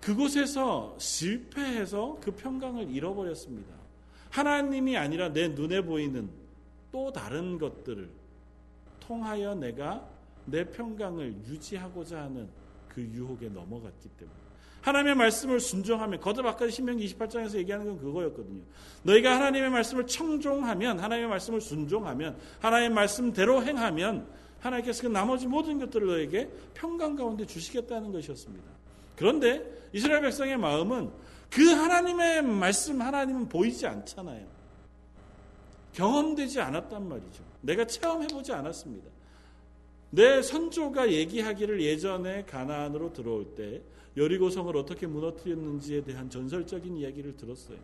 그곳에서 0.00 0.96
실패해서 0.98 2.18
그 2.20 2.32
평강을 2.32 2.90
잃어버렸습니다. 2.90 3.78
하나님이 4.30 4.96
아니라 4.96 5.32
내 5.32 5.48
눈에 5.48 5.80
보이는 5.80 6.28
또 6.90 7.12
다른 7.12 7.58
것들을 7.58 8.08
통하여 9.00 9.54
내가 9.54 10.06
내 10.44 10.64
평강을 10.64 11.34
유지하고자 11.46 12.22
하는 12.22 12.48
그 12.88 13.02
유혹에 13.02 13.48
넘어갔기 13.48 14.08
때문에 14.18 14.48
하나님의 14.82 15.16
말씀을 15.16 15.60
순종하면 15.60 16.20
거듭 16.20 16.46
아까 16.46 16.68
신명기 16.68 17.06
28장에서 17.14 17.56
얘기하는 17.56 17.86
건 17.86 17.98
그거였거든요. 17.98 18.62
너희가 19.02 19.34
하나님의 19.34 19.70
말씀을 19.70 20.06
청종하면 20.06 20.98
하나님의 20.98 21.28
말씀을 21.28 21.60
순종하면 21.60 22.36
하나님의 22.60 22.94
말씀대로 22.94 23.62
행하면 23.62 24.26
하나님께서 24.60 25.02
그 25.02 25.08
나머지 25.08 25.46
모든 25.46 25.78
것들을 25.78 26.06
너에게 26.06 26.50
평강 26.74 27.16
가운데 27.16 27.44
주시겠다는 27.44 28.12
것이었습니다. 28.12 28.64
그런데 29.16 29.64
이스라엘 29.92 30.22
백성의 30.22 30.56
마음은 30.56 31.10
그 31.50 31.64
하나님의 31.64 32.42
말씀 32.42 33.00
하나님은 33.00 33.48
보이지 33.48 33.86
않잖아요. 33.86 34.46
경험되지 35.92 36.60
않았단 36.60 37.08
말이죠. 37.08 37.42
내가 37.62 37.86
체험해보지 37.86 38.52
않았습니다. 38.52 39.08
내 40.10 40.42
선조가 40.42 41.12
얘기하기를 41.12 41.82
예전에 41.82 42.44
가나안으로 42.44 43.12
들어올 43.12 43.54
때 43.54 43.82
여리고성을 44.16 44.74
어떻게 44.76 45.06
무너뜨렸는지에 45.06 46.02
대한 46.02 46.30
전설적인 46.30 46.96
이야기를 46.96 47.36
들었어요. 47.36 47.78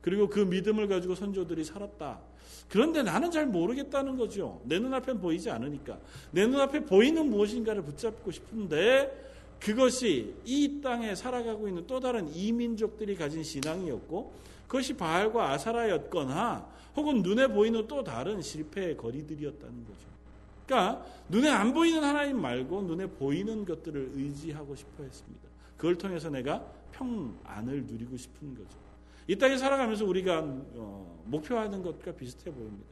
그리고 0.00 0.28
그 0.28 0.40
믿음을 0.40 0.88
가지고 0.88 1.14
선조들이 1.14 1.64
살았다. 1.64 2.20
그런데 2.68 3.02
나는 3.02 3.30
잘 3.30 3.46
모르겠다는 3.46 4.16
거죠. 4.16 4.60
내 4.64 4.78
눈앞엔 4.78 5.20
보이지 5.20 5.50
않으니까. 5.50 5.98
내 6.30 6.46
눈앞에 6.46 6.80
보이는 6.84 7.28
무엇인가를 7.28 7.82
붙잡고 7.82 8.30
싶은데 8.30 9.27
그것이 9.60 10.34
이 10.44 10.80
땅에 10.82 11.14
살아가고 11.14 11.68
있는 11.68 11.86
또 11.86 12.00
다른 12.00 12.32
이민족들이 12.34 13.16
가진 13.16 13.42
신앙이었고 13.42 14.32
그것이 14.66 14.94
바알과 14.94 15.50
아사라였거나 15.52 16.66
혹은 16.96 17.22
눈에 17.22 17.48
보이는 17.48 17.86
또 17.86 18.04
다른 18.04 18.40
실패의 18.40 18.96
거리들이었다는 18.96 19.84
거죠. 19.84 20.08
그러니까 20.66 21.04
눈에 21.28 21.48
안 21.48 21.72
보이는 21.72 22.02
하나님 22.02 22.40
말고 22.40 22.82
눈에 22.82 23.06
보이는 23.06 23.64
것들을 23.64 24.10
의지하고 24.14 24.76
싶어 24.76 25.02
했습니다. 25.02 25.48
그걸 25.76 25.96
통해서 25.96 26.28
내가 26.28 26.64
평안을 26.92 27.84
누리고 27.86 28.16
싶은 28.16 28.54
거죠. 28.54 28.76
이 29.26 29.36
땅에 29.36 29.56
살아가면서 29.56 30.04
우리가 30.04 30.40
어, 30.74 31.22
목표하는 31.26 31.82
것과 31.82 32.12
비슷해 32.12 32.50
보입니다. 32.50 32.90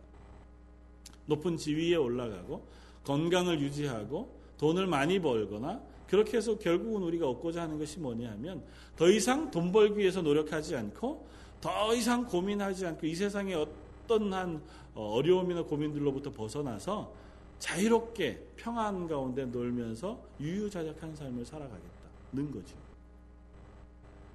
높은 1.26 1.56
지위에 1.56 1.96
올라가고 1.96 2.66
건강을 3.04 3.60
유지하고 3.60 4.34
돈을 4.58 4.86
많이 4.86 5.18
벌거나 5.18 5.80
그렇게 6.08 6.36
해서 6.36 6.56
결국은 6.58 7.02
우리가 7.02 7.28
얻고자 7.28 7.62
하는 7.62 7.78
것이 7.78 7.98
뭐냐 7.98 8.30
하면 8.32 8.62
더 8.96 9.08
이상 9.10 9.50
돈 9.50 9.72
벌기 9.72 9.98
위해서 9.98 10.22
노력하지 10.22 10.76
않고 10.76 11.26
더 11.60 11.94
이상 11.94 12.24
고민하지 12.24 12.86
않고 12.86 13.06
이 13.06 13.14
세상의 13.14 13.54
어떤 13.54 14.32
한 14.32 14.62
어, 14.94 15.14
어려움이나 15.14 15.62
고민들로부터 15.64 16.32
벗어나서 16.32 17.12
자유롭게 17.58 18.48
평안 18.56 19.06
가운데 19.06 19.44
놀면서 19.46 20.22
유유자적한 20.40 21.16
삶을 21.16 21.44
살아가겠다는 21.44 22.52
거죠. 22.52 22.76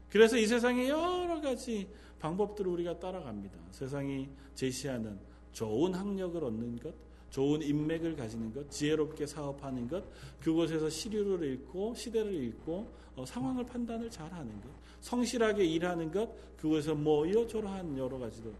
그래서 0.09 0.37
이 0.37 0.45
세상에 0.45 0.89
여러 0.89 1.39
가지 1.39 1.87
방법들을 2.19 2.69
우리가 2.71 2.99
따라갑니다. 2.99 3.57
세상이 3.71 4.29
제시하는 4.55 5.17
좋은 5.53 5.93
학력을 5.93 6.43
얻는 6.43 6.79
것, 6.79 6.93
좋은 7.31 7.61
인맥을 7.61 8.15
가지는 8.15 8.53
것, 8.53 8.69
지혜롭게 8.69 9.25
사업하는 9.25 9.87
것, 9.87 10.03
그곳에서 10.41 10.89
시류를 10.89 11.53
읽고 11.53 11.95
시대를 11.95 12.33
읽고 12.33 12.87
어, 13.15 13.25
상황을 13.25 13.65
판단을 13.65 14.09
잘하는 14.09 14.61
것, 14.61 14.69
성실하게 14.99 15.65
일하는 15.65 16.11
것, 16.11 16.29
그곳에서 16.57 16.93
뭐 16.93 17.25
이러저러한 17.25 17.97
여러 17.97 18.19
가지도 18.19 18.53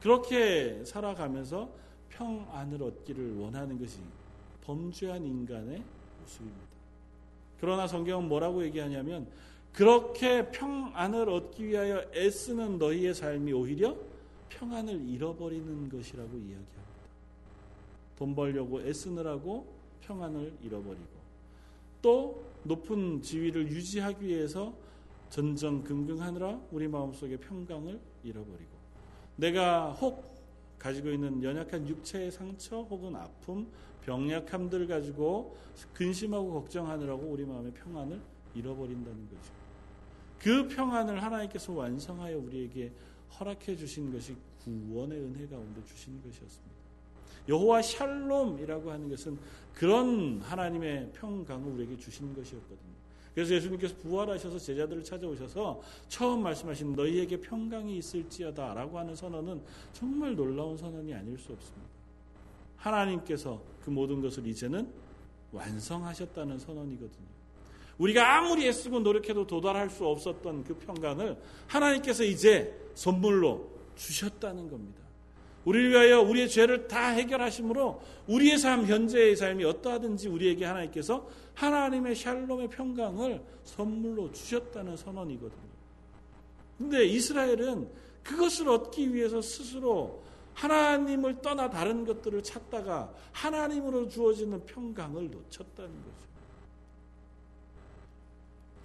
그렇게 0.00 0.82
살아가면서 0.84 1.68
평안을 2.08 2.82
얻기를 2.82 3.36
원하는 3.36 3.78
것이 3.78 3.98
범죄한 4.64 5.24
인간의 5.24 5.82
모습입니다. 6.20 6.60
그러나 7.60 7.86
성경은 7.86 8.28
뭐라고 8.28 8.64
얘기하냐면 8.64 9.26
그렇게 9.72 10.50
평안을 10.50 11.28
얻기 11.28 11.66
위하여 11.66 12.04
애쓰는 12.14 12.78
너희의 12.78 13.14
삶이 13.14 13.52
오히려 13.52 13.96
평안을 14.48 15.08
잃어버리는 15.08 15.88
것이라고 15.88 16.30
이야기합니다. 16.36 16.87
돈 18.18 18.34
벌려고 18.34 18.82
애쓰느라고 18.82 19.64
평안을 20.00 20.52
잃어버리고 20.60 21.18
또 22.02 22.44
높은 22.64 23.22
지위를 23.22 23.70
유지하기 23.70 24.26
위해서 24.26 24.74
전전긍긍하느라 25.30 26.60
우리 26.72 26.88
마음속에 26.88 27.36
평강을 27.36 28.00
잃어버리고 28.24 28.70
내가 29.36 29.92
혹 29.92 30.36
가지고 30.80 31.10
있는 31.10 31.42
연약한 31.44 31.86
육체의 31.86 32.32
상처 32.32 32.82
혹은 32.82 33.14
아픔, 33.14 33.68
병약함들 34.02 34.88
가지고 34.88 35.56
근심하고 35.92 36.52
걱정하느라고 36.54 37.22
우리 37.22 37.44
마음의 37.44 37.72
평안을 37.72 38.20
잃어버린다는 38.54 39.28
거죠. 39.28 39.52
그 40.40 40.66
평안을 40.66 41.22
하나님께서 41.22 41.72
완성하여 41.72 42.38
우리에게 42.38 42.92
허락해 43.38 43.76
주신 43.76 44.12
것이 44.12 44.34
구원의 44.64 45.18
은혜 45.20 45.46
가운데 45.46 45.84
주신 45.84 46.20
것이었습니다. 46.22 46.77
여호와 47.48 47.82
샬롬이라고 47.82 48.90
하는 48.90 49.08
것은 49.08 49.38
그런 49.74 50.40
하나님의 50.40 51.12
평강을 51.14 51.72
우리에게 51.72 51.96
주신 51.96 52.34
것이었거든요. 52.34 52.98
그래서 53.34 53.54
예수님께서 53.54 53.94
부활하셔서 54.02 54.58
제자들을 54.58 55.04
찾아오셔서 55.04 55.80
처음 56.08 56.42
말씀하신 56.42 56.94
너희에게 56.94 57.40
평강이 57.40 57.96
있을지어다라고 57.98 58.98
하는 58.98 59.14
선언은 59.14 59.62
정말 59.92 60.34
놀라운 60.34 60.76
선언이 60.76 61.14
아닐 61.14 61.38
수 61.38 61.52
없습니다. 61.52 61.88
하나님께서 62.76 63.62
그 63.84 63.90
모든 63.90 64.20
것을 64.20 64.46
이제는 64.46 64.92
완성하셨다는 65.52 66.58
선언이거든요. 66.58 67.28
우리가 67.98 68.38
아무리 68.38 68.66
애쓰고 68.66 69.00
노력해도 69.00 69.46
도달할 69.46 69.90
수 69.90 70.06
없었던 70.06 70.64
그 70.64 70.74
평강을 70.74 71.36
하나님께서 71.66 72.24
이제 72.24 72.76
선물로 72.94 73.68
주셨다는 73.96 74.68
겁니다. 74.68 75.07
우리를 75.68 75.90
위하여 75.90 76.22
우리의 76.22 76.48
죄를 76.48 76.88
다 76.88 77.08
해결하심으로 77.08 78.00
우리의 78.26 78.56
삶, 78.56 78.86
현재의 78.86 79.36
삶이 79.36 79.64
어떠하든지 79.64 80.28
우리에게 80.28 80.64
하나님께서 80.64 81.28
하나님의 81.52 82.14
샬롬의 82.16 82.68
평강을 82.70 83.42
선물로 83.64 84.32
주셨다는 84.32 84.96
선언이거든요. 84.96 85.68
근데 86.78 87.04
이스라엘은 87.04 87.86
그것을 88.22 88.70
얻기 88.70 89.12
위해서 89.12 89.42
스스로 89.42 90.22
하나님을 90.54 91.42
떠나 91.42 91.68
다른 91.68 92.06
것들을 92.06 92.42
찾다가 92.42 93.12
하나님으로 93.32 94.08
주어지는 94.08 94.64
평강을 94.64 95.30
놓쳤다는 95.30 95.90
거죠. 95.90 96.27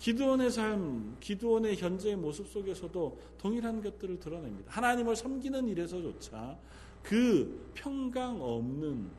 기도원의 0.03 0.51
삶, 0.51 1.15
기도원의 1.21 1.77
현재의 1.77 2.17
모습 2.17 2.45
속에서도 2.49 3.21
동일한 3.37 3.81
것들을 3.81 4.19
드러냅니다. 4.19 4.69
하나님을 4.69 5.15
섬기는 5.15 5.65
일에서조차 5.69 6.57
그 7.01 7.71
평강 7.73 8.41
없는 8.41 9.09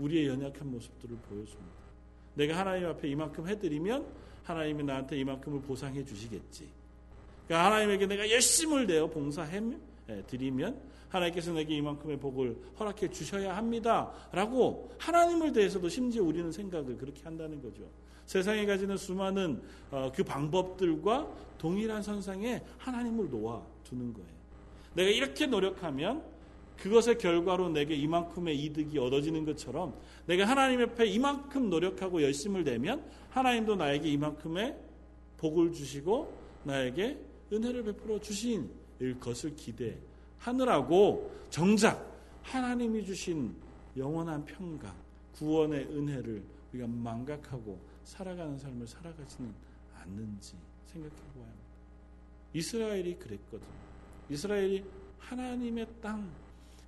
우리의 0.00 0.26
연약한 0.26 0.72
모습들을 0.72 1.16
보여줍니다. 1.18 1.72
내가 2.34 2.58
하나님 2.58 2.88
앞에 2.88 3.06
이만큼 3.06 3.46
해드리면 3.46 4.04
하나님이 4.42 4.82
나한테 4.82 5.20
이만큼을 5.20 5.60
보상해 5.62 6.04
주시겠지. 6.04 6.68
그러니까 7.46 7.66
하나님에게 7.66 8.08
내가 8.08 8.28
열심을 8.28 8.88
내어 8.88 9.08
예, 10.08 10.20
드리면 10.22 10.80
하나님께서 11.14 11.52
내게 11.52 11.76
이만큼의 11.76 12.18
복을 12.18 12.56
허락해 12.78 13.10
주셔야 13.10 13.56
합니다 13.56 14.12
라고 14.32 14.90
하나님을 14.98 15.52
대해서도 15.52 15.88
심지어 15.88 16.22
우리는 16.22 16.50
생각을 16.50 16.96
그렇게 16.96 17.22
한다는 17.22 17.62
거죠. 17.62 17.84
세상에 18.26 18.64
가지는 18.66 18.96
수많은 18.96 19.60
어, 19.90 20.10
그 20.14 20.24
방법들과 20.24 21.28
동일한 21.58 22.02
선상에 22.02 22.62
하나님을 22.78 23.30
놓아 23.30 23.62
두는 23.84 24.12
거예요. 24.12 24.28
내가 24.94 25.10
이렇게 25.10 25.46
노력하면 25.46 26.22
그것의 26.78 27.18
결과로 27.18 27.68
내게 27.68 27.94
이만큼의 27.94 28.58
이득이 28.58 28.98
얻어지는 28.98 29.44
것처럼 29.44 29.94
내가 30.26 30.44
하나님 30.44 30.80
옆에 30.80 31.06
이만큼 31.06 31.70
노력하고 31.70 32.22
열심을 32.22 32.64
내면 32.64 33.04
하나님도 33.30 33.76
나에게 33.76 34.08
이만큼의 34.10 34.76
복을 35.36 35.72
주시고 35.72 36.32
나에게 36.64 37.18
은혜를 37.52 37.84
베풀어 37.84 38.20
주신 38.20 38.70
것을 39.20 39.54
기대 39.54 39.96
하느라고 40.44 41.32
정작 41.48 42.06
하나님이 42.42 43.04
주신 43.04 43.56
영원한 43.96 44.44
평강, 44.44 44.94
구원의 45.32 45.86
은혜를 45.86 46.42
우리가 46.72 46.86
망각하고 46.86 47.78
살아가는 48.04 48.58
삶을 48.58 48.86
살아가지는 48.86 49.50
않는지 50.02 50.54
생각해 50.86 51.14
보아야 51.32 51.46
합니다. 51.46 51.64
이스라엘이 52.52 53.14
그랬거든요. 53.18 53.70
이스라엘이 54.28 54.84
하나님의 55.18 55.86
땅, 56.02 56.30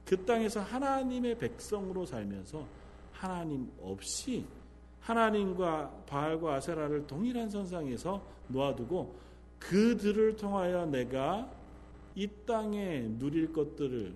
그 0.05 0.23
땅에서 0.25 0.61
하나님의 0.61 1.39
백성으로 1.39 2.05
살면서 2.05 2.67
하나님 3.13 3.73
없이 3.81 4.45
하나님과 5.01 6.05
바알과 6.07 6.57
아세라를 6.57 7.07
동일한 7.07 7.49
선상에서 7.49 8.23
놓아두고 8.49 9.15
그들을 9.59 10.37
통하여 10.37 10.85
내가 10.85 11.51
이 12.17 12.27
땅에 12.47 13.03
누릴 13.19 13.53
것들을 13.53 14.13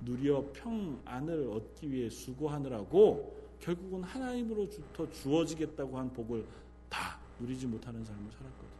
누려 0.00 0.46
평안을 0.54 1.50
얻기 1.50 1.92
위해 1.92 2.08
수고하느라고 2.08 3.34
결국은 3.60 4.02
하나님으로부터 4.02 5.08
주어지겠다고 5.10 5.96
한 5.96 6.12
복을 6.12 6.44
다 6.88 7.18
누리지 7.38 7.66
못하는 7.66 8.02
삶을 8.02 8.30
살았거든. 8.32 8.74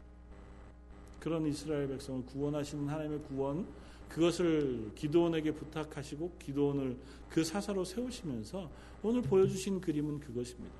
그런 1.20 1.46
이스라엘 1.46 1.88
백성을 1.88 2.24
구원하시는 2.26 2.88
하나님의 2.88 3.22
구원 3.22 3.66
그것을 4.08 4.92
기도원에게 4.94 5.52
부탁하시고 5.52 6.36
기도원을 6.38 6.96
그 7.28 7.44
사사로 7.44 7.84
세우시면서 7.84 8.70
오늘 9.02 9.22
보여주신 9.22 9.80
그림은 9.80 10.20
그것입니다. 10.20 10.74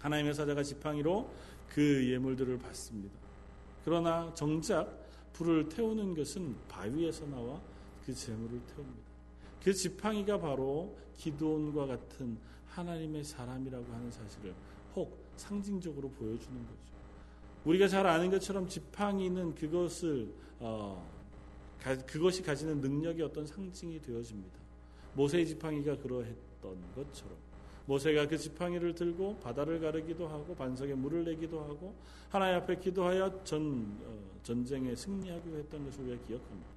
하나님의 0.00 0.34
사자가 0.34 0.62
지팡이로 0.62 1.30
그 1.68 2.08
예물들을 2.12 2.58
받습니다. 2.58 3.16
그러나 3.84 4.32
정작 4.34 5.05
불을 5.36 5.68
태우는 5.68 6.14
것은 6.14 6.56
바위에서 6.66 7.26
나와 7.26 7.60
그 8.04 8.14
재물을 8.14 8.58
태웁니다. 8.66 9.06
그 9.62 9.72
지팡이가 9.72 10.38
바로 10.38 10.96
기도원과 11.16 11.86
같은 11.86 12.38
하나님의 12.68 13.22
사람이라고 13.22 13.84
하는 13.92 14.10
사실을 14.10 14.54
혹 14.94 15.18
상징적으로 15.36 16.08
보여주는 16.10 16.58
거죠. 16.66 16.96
우리가 17.64 17.86
잘 17.88 18.06
아는 18.06 18.30
것처럼 18.30 18.66
지팡이는 18.66 19.54
그것을 19.54 20.32
어, 20.58 21.06
그것이 22.06 22.42
가지는 22.42 22.80
능력이 22.80 23.20
어떤 23.22 23.44
상징이 23.46 24.00
되어집니다. 24.00 24.56
모세의 25.14 25.46
지팡이가 25.46 25.98
그러했던 25.98 26.94
것처럼 26.94 27.36
모세가 27.86 28.26
그 28.28 28.36
지팡이를 28.36 28.94
들고 28.94 29.38
바다를 29.38 29.80
가르기도 29.80 30.28
하고 30.28 30.54
반석에 30.54 30.94
물을 30.94 31.24
내기도 31.24 31.60
하고 31.60 31.94
하나님 32.28 32.56
앞에 32.56 32.78
기도하여 32.80 33.44
전 33.44 33.96
어, 34.04 34.18
전쟁에 34.42 34.94
승리하기도 34.94 35.56
했던 35.58 35.84
것을 35.84 36.04
우리가 36.04 36.26
기억합니다. 36.26 36.68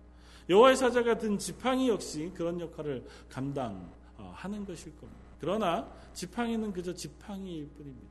여호와의 0.49 0.75
사자가 0.75 1.17
든 1.17 1.37
지팡이 1.37 1.89
역시 1.89 2.31
그런 2.33 2.59
역할을 2.59 3.05
감당하는 3.29 4.65
것일 4.65 4.95
겁니다. 4.97 5.21
그러나 5.39 5.87
지팡이는 6.13 6.73
그저 6.73 6.93
지팡이일 6.93 7.67
뿐입니다. 7.69 8.07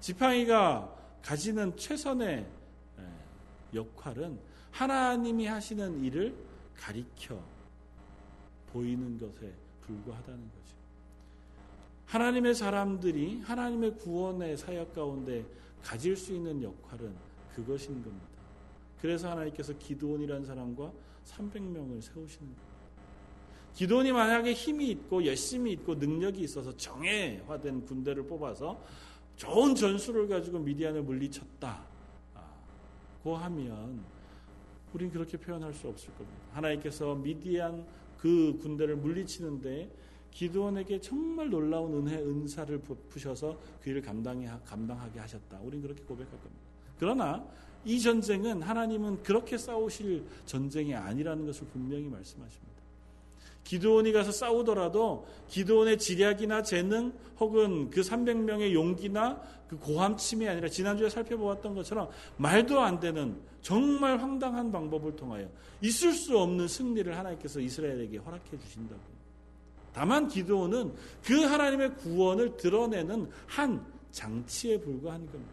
지팡이가 0.00 0.92
가지는 1.22 1.76
최선의 1.76 2.46
역할은 3.72 4.38
하나님이 4.72 5.46
하시는 5.46 6.04
일을 6.04 6.34
가리켜 6.76 7.40
보이는 8.72 9.18
것에 9.18 9.52
불과하다는 9.82 10.40
거죠. 10.40 10.76
하나님의 12.12 12.54
사람들이 12.54 13.40
하나님의 13.40 13.96
구원의 13.96 14.58
사역 14.58 14.92
가운데 14.92 15.46
가질 15.82 16.14
수 16.14 16.34
있는 16.34 16.62
역할은 16.62 17.10
그것인 17.54 18.02
겁니다. 18.02 18.26
그래서 19.00 19.30
하나님께서 19.30 19.72
기도원이라는 19.78 20.44
사람과 20.44 20.92
300명을 21.24 22.02
세우시는 22.02 22.48
겁니다. 22.48 22.62
기도원이 23.72 24.12
만약에 24.12 24.52
힘이 24.52 24.90
있고 24.90 25.24
열심히 25.24 25.72
있고 25.72 25.94
능력이 25.94 26.42
있어서 26.42 26.76
정예화된 26.76 27.86
군대를 27.86 28.26
뽑아서 28.26 28.78
좋은 29.36 29.74
전술을 29.74 30.28
가지고 30.28 30.58
미디안을 30.58 31.02
물리쳤다 31.04 31.82
고 33.22 33.36
하면 33.36 34.04
우린 34.92 35.10
그렇게 35.10 35.38
표현할 35.38 35.72
수 35.72 35.88
없을 35.88 36.12
겁니다. 36.12 36.38
하나님께서 36.52 37.14
미디안 37.14 37.86
그 38.18 38.58
군대를 38.60 38.96
물리치는데 38.96 40.01
기도원에게 40.32 41.00
정말 41.00 41.48
놀라운 41.50 41.94
은혜 41.94 42.16
은사를 42.16 42.78
부셔서 43.08 43.58
그 43.82 43.90
일을 43.90 44.02
감당해, 44.02 44.50
감당하게 44.64 45.20
하셨다. 45.20 45.60
우린 45.62 45.82
그렇게 45.82 46.02
고백할 46.02 46.30
겁니다. 46.30 46.62
그러나 46.98 47.44
이 47.84 48.00
전쟁은 48.00 48.62
하나님은 48.62 49.22
그렇게 49.22 49.58
싸우실 49.58 50.24
전쟁이 50.46 50.94
아니라는 50.94 51.46
것을 51.46 51.66
분명히 51.68 52.04
말씀하십니다. 52.08 52.72
기도원이 53.64 54.12
가서 54.12 54.32
싸우더라도 54.32 55.26
기도원의 55.48 55.98
지략이나 55.98 56.62
재능 56.62 57.12
혹은 57.38 57.90
그 57.90 58.00
300명의 58.00 58.72
용기나 58.72 59.40
그 59.68 59.78
고함침이 59.78 60.48
아니라 60.48 60.68
지난주에 60.68 61.08
살펴보았던 61.08 61.74
것처럼 61.74 62.08
말도 62.36 62.80
안 62.80 62.98
되는 63.00 63.40
정말 63.62 64.20
황당한 64.20 64.72
방법을 64.72 65.16
통하여 65.16 65.48
있을 65.80 66.12
수 66.12 66.36
없는 66.38 66.68
승리를 66.68 67.16
하나님께서 67.16 67.60
이스라엘에게 67.60 68.18
허락해 68.18 68.58
주신다고. 68.58 69.21
다만 69.92 70.28
기도원은 70.28 70.92
그 71.22 71.42
하나님의 71.42 71.96
구원을 71.96 72.56
드러내는 72.56 73.28
한 73.46 73.84
장치에 74.10 74.78
불과한 74.80 75.26
겁니다. 75.26 75.52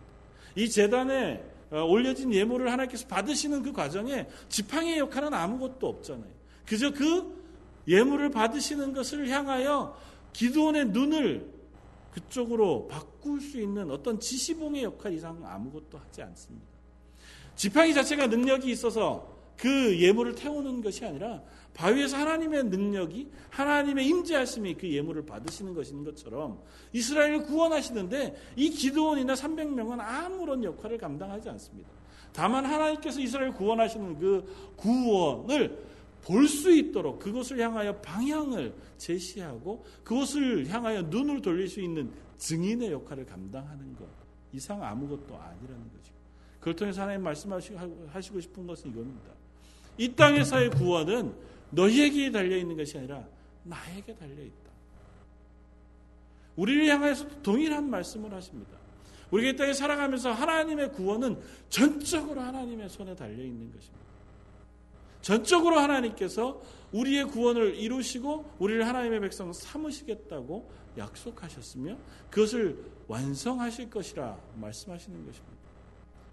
이 0.55 0.69
재단에 0.69 1.43
어, 1.71 1.83
올려진 1.83 2.33
예물을 2.33 2.71
하나님께서 2.71 3.07
받으시는 3.07 3.61
그 3.61 3.71
과정에 3.71 4.27
지팡이의 4.49 4.99
역할은 4.99 5.33
아무것도 5.33 5.87
없잖아요. 5.87 6.31
그저 6.65 6.91
그 6.91 7.37
예물을 7.87 8.31
받으시는 8.31 8.93
것을 8.93 9.29
향하여 9.29 9.95
기도원의 10.33 10.89
눈을 10.89 11.59
그쪽으로 12.11 12.87
바꿀 12.87 13.39
수 13.39 13.59
있는 13.59 13.91
어떤 13.91 14.19
지시봉의 14.19 14.83
역할 14.83 15.13
이상 15.13 15.41
아무것도 15.43 15.97
하지 15.97 16.23
않습니다. 16.23 16.65
지팡이 17.55 17.93
자체가 17.93 18.27
능력이 18.27 18.71
있어서 18.71 19.38
그 19.59 19.99
예물을 19.99 20.35
태우는 20.35 20.81
것이 20.81 21.05
아니라 21.05 21.41
바위에서 21.73 22.17
하나님의 22.17 22.65
능력이 22.65 23.29
하나님의 23.49 24.07
임재하심이 24.07 24.75
그 24.75 24.89
예물을 24.89 25.25
받으시는 25.25 25.73
것인 25.73 26.03
것처럼 26.03 26.61
이스라엘을 26.93 27.43
구원하시는데 27.43 28.35
이 28.55 28.69
기도원이나 28.69 29.33
300명은 29.33 29.99
아무런 29.99 30.63
역할을 30.63 30.97
감당하지 30.97 31.49
않습니다. 31.49 31.89
다만 32.31 32.65
하나님께서 32.65 33.19
이스라엘 33.19 33.53
구원하시는 33.53 34.17
그 34.17 34.73
구원을 34.77 35.89
볼 36.21 36.47
수 36.47 36.71
있도록 36.71 37.19
그것을 37.19 37.59
향하여 37.59 37.95
방향을 38.01 38.73
제시하고 38.97 39.85
그것을 40.03 40.67
향하여 40.67 41.03
눈을 41.03 41.41
돌릴 41.41 41.67
수 41.67 41.81
있는 41.81 42.11
증인의 42.37 42.91
역할을 42.91 43.25
감당하는 43.25 43.95
것 43.95 44.05
이상 44.51 44.83
아무것도 44.83 45.35
아니라는 45.35 45.91
거죠. 45.91 46.13
그걸 46.59 46.75
통해서 46.75 47.01
하나님 47.01 47.23
말씀하시고 47.23 48.39
싶은 48.41 48.67
것은 48.67 48.91
이겁니다. 48.91 49.38
이 49.99 50.15
땅에서의 50.15 50.69
구원은 50.71 51.35
너희에게 51.71 52.31
달려 52.31 52.55
있는 52.55 52.75
것이 52.77 52.97
아니라 52.97 53.27
나에게 53.63 54.15
달려 54.15 54.41
있다. 54.41 54.69
우리를 56.55 56.87
향해서 56.87 57.27
동일한 57.43 57.89
말씀을 57.89 58.33
하십니다. 58.33 58.71
우리가 59.29 59.49
이 59.49 59.55
땅에 59.57 59.73
살아가면서 59.73 60.31
하나님의 60.31 60.93
구원은 60.93 61.39
전적으로 61.67 62.41
하나님의 62.41 62.89
손에 62.89 63.13
달려 63.13 63.43
있는 63.43 63.71
것입니다. 63.71 63.99
전적으로 65.21 65.77
하나님께서 65.79 66.61
우리의 66.93 67.25
구원을 67.25 67.75
이루시고 67.75 68.53
우리를 68.57 68.87
하나님의 68.87 69.19
백성 69.19 69.51
삼으시겠다고 69.51 70.71
약속하셨으며 70.97 71.97
그것을 72.31 72.83
완성하실 73.07 73.89
것이라 73.89 74.39
말씀하시는 74.55 75.25
것입니다. 75.25 75.58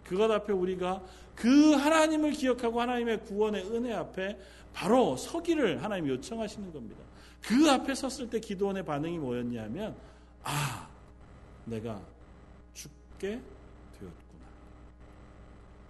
그것 0.06 0.30
앞에 0.30 0.52
우리가 0.52 1.02
그 1.34 1.72
하나님을 1.72 2.32
기억하고 2.32 2.80
하나님의 2.80 3.24
구원의 3.24 3.66
은혜 3.72 3.92
앞에 3.92 4.38
바로 4.72 5.16
서기를 5.16 5.82
하나님 5.82 6.08
요청하시는 6.08 6.72
겁니다. 6.72 7.02
그 7.42 7.70
앞에 7.70 7.94
섰을 7.94 8.30
때 8.30 8.40
기도원의 8.40 8.84
반응이 8.84 9.18
뭐였냐면 9.18 9.96
아 10.42 10.88
내가 11.64 12.00
죽게 12.72 13.40
되었구나. 13.98 14.44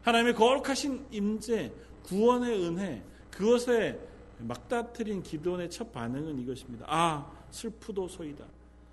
하나님의 0.02 0.34
거룩하신 0.34 1.06
임재, 1.10 1.72
구원의 2.04 2.64
은혜 2.64 3.02
그것에 3.30 3.98
막다트린 4.38 5.22
기도원의 5.22 5.70
첫 5.70 5.92
반응은 5.92 6.38
이것입니다. 6.40 6.86
아 6.88 7.30
슬프도 7.50 8.08
소이다. 8.08 8.44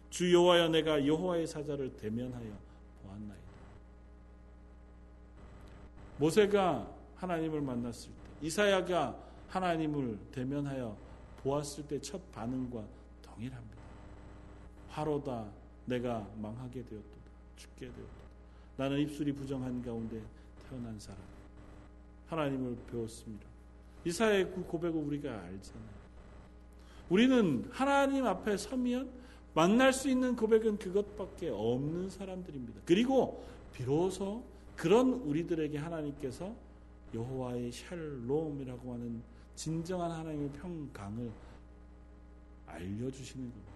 주 0.09 0.31
여호와여 0.33 0.69
내가 0.69 1.05
여호와의 1.05 1.47
사자를 1.47 1.95
대면하여 1.97 2.57
보았나이다. 3.03 3.42
모세가 6.23 6.89
하나님을 7.15 7.59
만났을 7.59 8.09
때 8.09 8.47
이사야가 8.47 9.13
하나님을 9.49 10.17
대면하여 10.31 10.95
보았을 11.43 11.85
때 11.85 11.99
첫 11.99 12.31
반응과 12.31 12.81
동일합니다. 13.21 13.83
화로다 14.87 15.45
내가 15.83 16.25
망하게 16.37 16.85
되었도다 16.85 17.23
죽게 17.57 17.87
되었도다 17.87 18.23
나는 18.77 18.99
입술이 18.99 19.33
부정한 19.33 19.81
가운데 19.81 20.21
태어난 20.69 20.97
사람 20.97 21.19
하나님을 22.27 22.77
배웠습니다. 22.89 23.45
이사야의 24.05 24.49
그 24.51 24.63
고백을 24.63 25.01
우리가 25.01 25.29
알잖아요. 25.29 26.03
우리는 27.09 27.67
하나님 27.69 28.25
앞에 28.25 28.55
서면 28.55 29.11
만날 29.53 29.91
수 29.91 30.09
있는 30.09 30.37
고백은 30.37 30.77
그것밖에 30.77 31.49
없는 31.49 32.09
사람들입니다. 32.09 32.79
그리고 32.85 33.43
비로소 33.73 34.52
그런 34.75 35.13
우리들에게 35.13 35.77
하나님께서 35.77 36.53
여호와의 37.13 37.71
샬롬이라고 37.71 38.93
하는 38.93 39.21
진정한 39.55 40.11
하나님의 40.11 40.49
평강을 40.53 41.31
알려주시는 42.65 43.49
겁니다. 43.49 43.71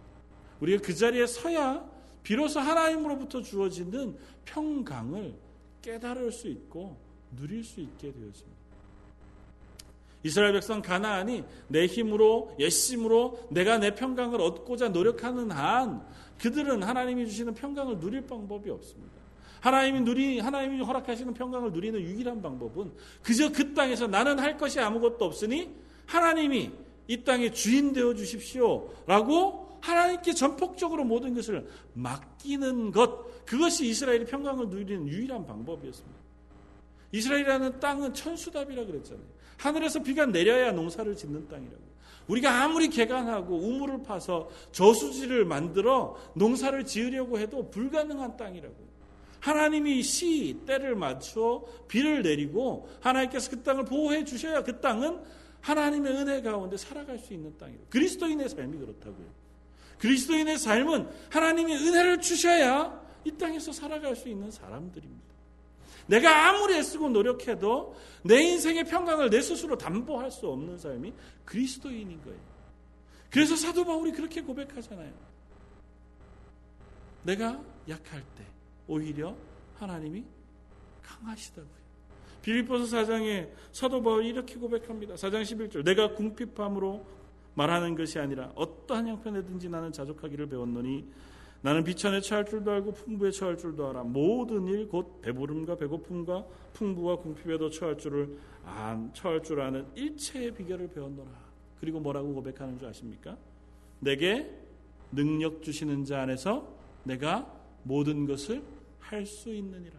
우리가 0.60 0.82
그 0.82 0.94
자리에 0.94 1.28
서야 1.28 1.88
비로소 2.24 2.60
하나님으로부터 2.60 3.42
주어지는 3.42 4.18
평강을 4.46 5.36
깨달을 5.82 6.32
수 6.32 6.48
있고 6.48 6.98
누릴 7.36 7.64
수 7.64 7.80
있게 7.80 8.12
되었습니다. 8.12 8.58
이스라엘 10.24 10.54
백성 10.54 10.82
가나안이 10.82 11.44
내 11.68 11.86
힘으로 11.86 12.56
열심으로 12.60 13.48
내가 13.52 13.78
내 13.78 13.94
평강을 13.94 14.42
얻고자 14.42 14.90
노력하는 14.90 15.52
한 15.52 16.06
그들은 16.40 16.84
하나님이 16.84 17.28
주시는 17.28 17.54
평강을 17.54 18.00
누릴 18.00 18.26
방법이 18.26 18.70
없습니다. 18.70 19.17
하나님이 19.62 20.02
누리 20.02 20.39
하나님이 20.39 20.82
허락하시는 20.82 21.34
평강을 21.34 21.72
누리는 21.72 22.00
유일한 22.00 22.41
방법은 22.41 22.91
그저 23.24 23.52
그 23.52 23.74
땅에서 23.74 24.08
나는 24.08 24.39
할 24.39 24.58
것이 24.58 24.80
아무것도 24.80 25.26
없으니 25.26 25.70
하나님이 26.06 26.72
이 27.08 27.24
땅의 27.24 27.54
주인 27.54 27.93
되어 27.93 28.13
주십시오라고 28.13 29.80
하나님께 29.82 30.34
전폭적으로 30.34 31.04
모든 31.04 31.34
것을 31.34 31.67
맡기는 31.93 32.91
것 32.91 33.46
그것이 33.46 33.88
이스라엘이 33.88 34.26
평강을 34.26 34.70
누리는 34.70 35.08
유일한 35.08 35.46
방법이었습니다. 35.46 36.17
이스라엘이라는 37.12 37.80
땅은 37.80 38.13
천수답이라 38.13 38.86
그랬잖아요. 38.86 39.26
하늘에서 39.58 40.04
비가 40.04 40.26
내려야 40.26 40.72
농사를 40.72 41.15
짓는 41.15 41.48
땅이라고. 41.48 41.88
우리가 42.28 42.63
아무리 42.63 42.89
개간하고 42.89 43.56
우물을 43.56 44.04
파서 44.04 44.50
저수지를 44.74 45.46
만들어 45.46 46.17
농사를 46.36 46.86
지으려고 46.86 47.39
해도 47.39 47.70
불가능한 47.70 48.36
땅이라고. 48.36 48.87
하나님이 49.48 50.04
시 50.04 50.60
때를 50.66 50.96
맞춰 50.96 51.64
비를 51.88 52.22
내리고 52.22 52.90
하나님께서 53.00 53.50
그 53.50 53.64
땅을 53.64 53.86
보호해 53.86 54.26
주셔야 54.26 54.62
그 54.62 54.82
땅은 54.82 55.22
하나님의 55.62 56.14
은혜 56.14 56.42
가운데 56.42 56.76
살아갈 56.76 57.18
수 57.18 57.34
있는 57.34 57.58
땅이에요. 57.58 57.80
그리스도인의 57.90 58.50
삶이 58.50 58.78
그렇다고요. 58.78 59.28
그리스도인의 60.00 60.58
삶은 60.58 61.10
하나님이 61.30 61.76
은혜를 61.76 62.20
주셔야 62.20 63.02
이 63.24 63.32
땅에서 63.32 63.72
살아갈 63.72 64.16
수 64.16 64.28
있는 64.28 64.52
사람들입니다. 64.52 65.28
내가 66.08 66.50
아무리 66.50 66.76
애쓰고 66.76 67.10
노력해도 67.10 67.96
내 68.24 68.42
인생의 68.42 68.86
평강을 68.86 69.30
내 69.30 69.42
스스로 69.42 69.78
담보할 69.78 70.30
수 70.30 70.48
없는 70.48 70.78
삶이 70.78 71.14
그리스도인인 71.46 72.22
거예요. 72.22 72.40
그래서 73.30 73.56
사도 73.56 73.86
바울이 73.86 74.12
그렇게 74.12 74.42
고백하잖아요. 74.42 75.14
내가 77.24 77.62
약할 77.90 78.22
때 78.38 78.57
오히려 78.88 79.36
하나님이 79.76 80.23
강하시다고요. 81.04 81.78
빌립보서 82.41 82.97
4장에 82.97 83.50
사도 83.71 84.02
바울이 84.02 84.30
이렇게 84.30 84.56
고백합니다. 84.56 85.15
4장 85.15 85.41
11절 85.41 85.84
내가 85.84 86.13
궁핍함으로 86.13 87.06
말하는 87.56 87.95
것이 87.95 88.19
아니라 88.19 88.52
어떠한 88.56 89.08
형편에든지 89.08 89.67
나는 89.69 89.91
자족하기를 89.91 90.47
배웠노니 90.47 91.06
나는 91.62 91.84
비천에 91.84 92.21
처할 92.21 92.45
줄도 92.45 92.71
알고 92.71 92.93
풍부에 92.93 93.32
처할 93.32 93.58
줄도 93.58 93.89
알아 93.89 94.04
모든 94.04 94.67
일 94.67 94.88
곧 94.88 95.21
배부름과 95.21 95.76
배고픔과 95.76 96.45
풍부와 96.73 97.17
궁핍에도 97.17 97.69
처할 97.71 97.97
줄을 97.97 98.38
안 98.63 99.12
처할 99.13 99.41
줄 99.41 99.60
아는 99.62 99.86
일체의 99.95 100.54
비결을 100.54 100.89
배웠노라. 100.89 101.30
그리고 101.80 102.00
뭐라고 102.00 102.34
고백하는 102.34 102.78
줄 102.78 102.88
아십니까? 102.88 103.36
내게 104.00 104.50
능력 105.12 105.63
주시는 105.63 106.06
자 106.06 106.21
안에서 106.21 106.67
내가 107.04 107.52
모든 107.84 108.26
것을 108.28 108.62
할 109.10 109.26
수 109.26 109.54
있느니라. 109.54 109.96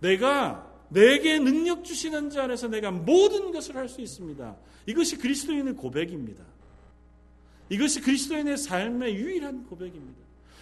내가 0.00 0.64
내게 0.88 1.38
능력 1.38 1.84
주시는 1.84 2.30
자 2.30 2.44
안에서 2.44 2.68
내가 2.68 2.90
모든 2.90 3.50
것을 3.50 3.76
할 3.76 3.88
수 3.88 4.00
있습니다. 4.00 4.56
이것이 4.86 5.18
그리스도인의 5.18 5.74
고백입니다. 5.74 6.44
이것이 7.68 8.00
그리스도인의 8.00 8.56
삶의 8.56 9.14
유일한 9.16 9.66
고백입니다. 9.66 10.20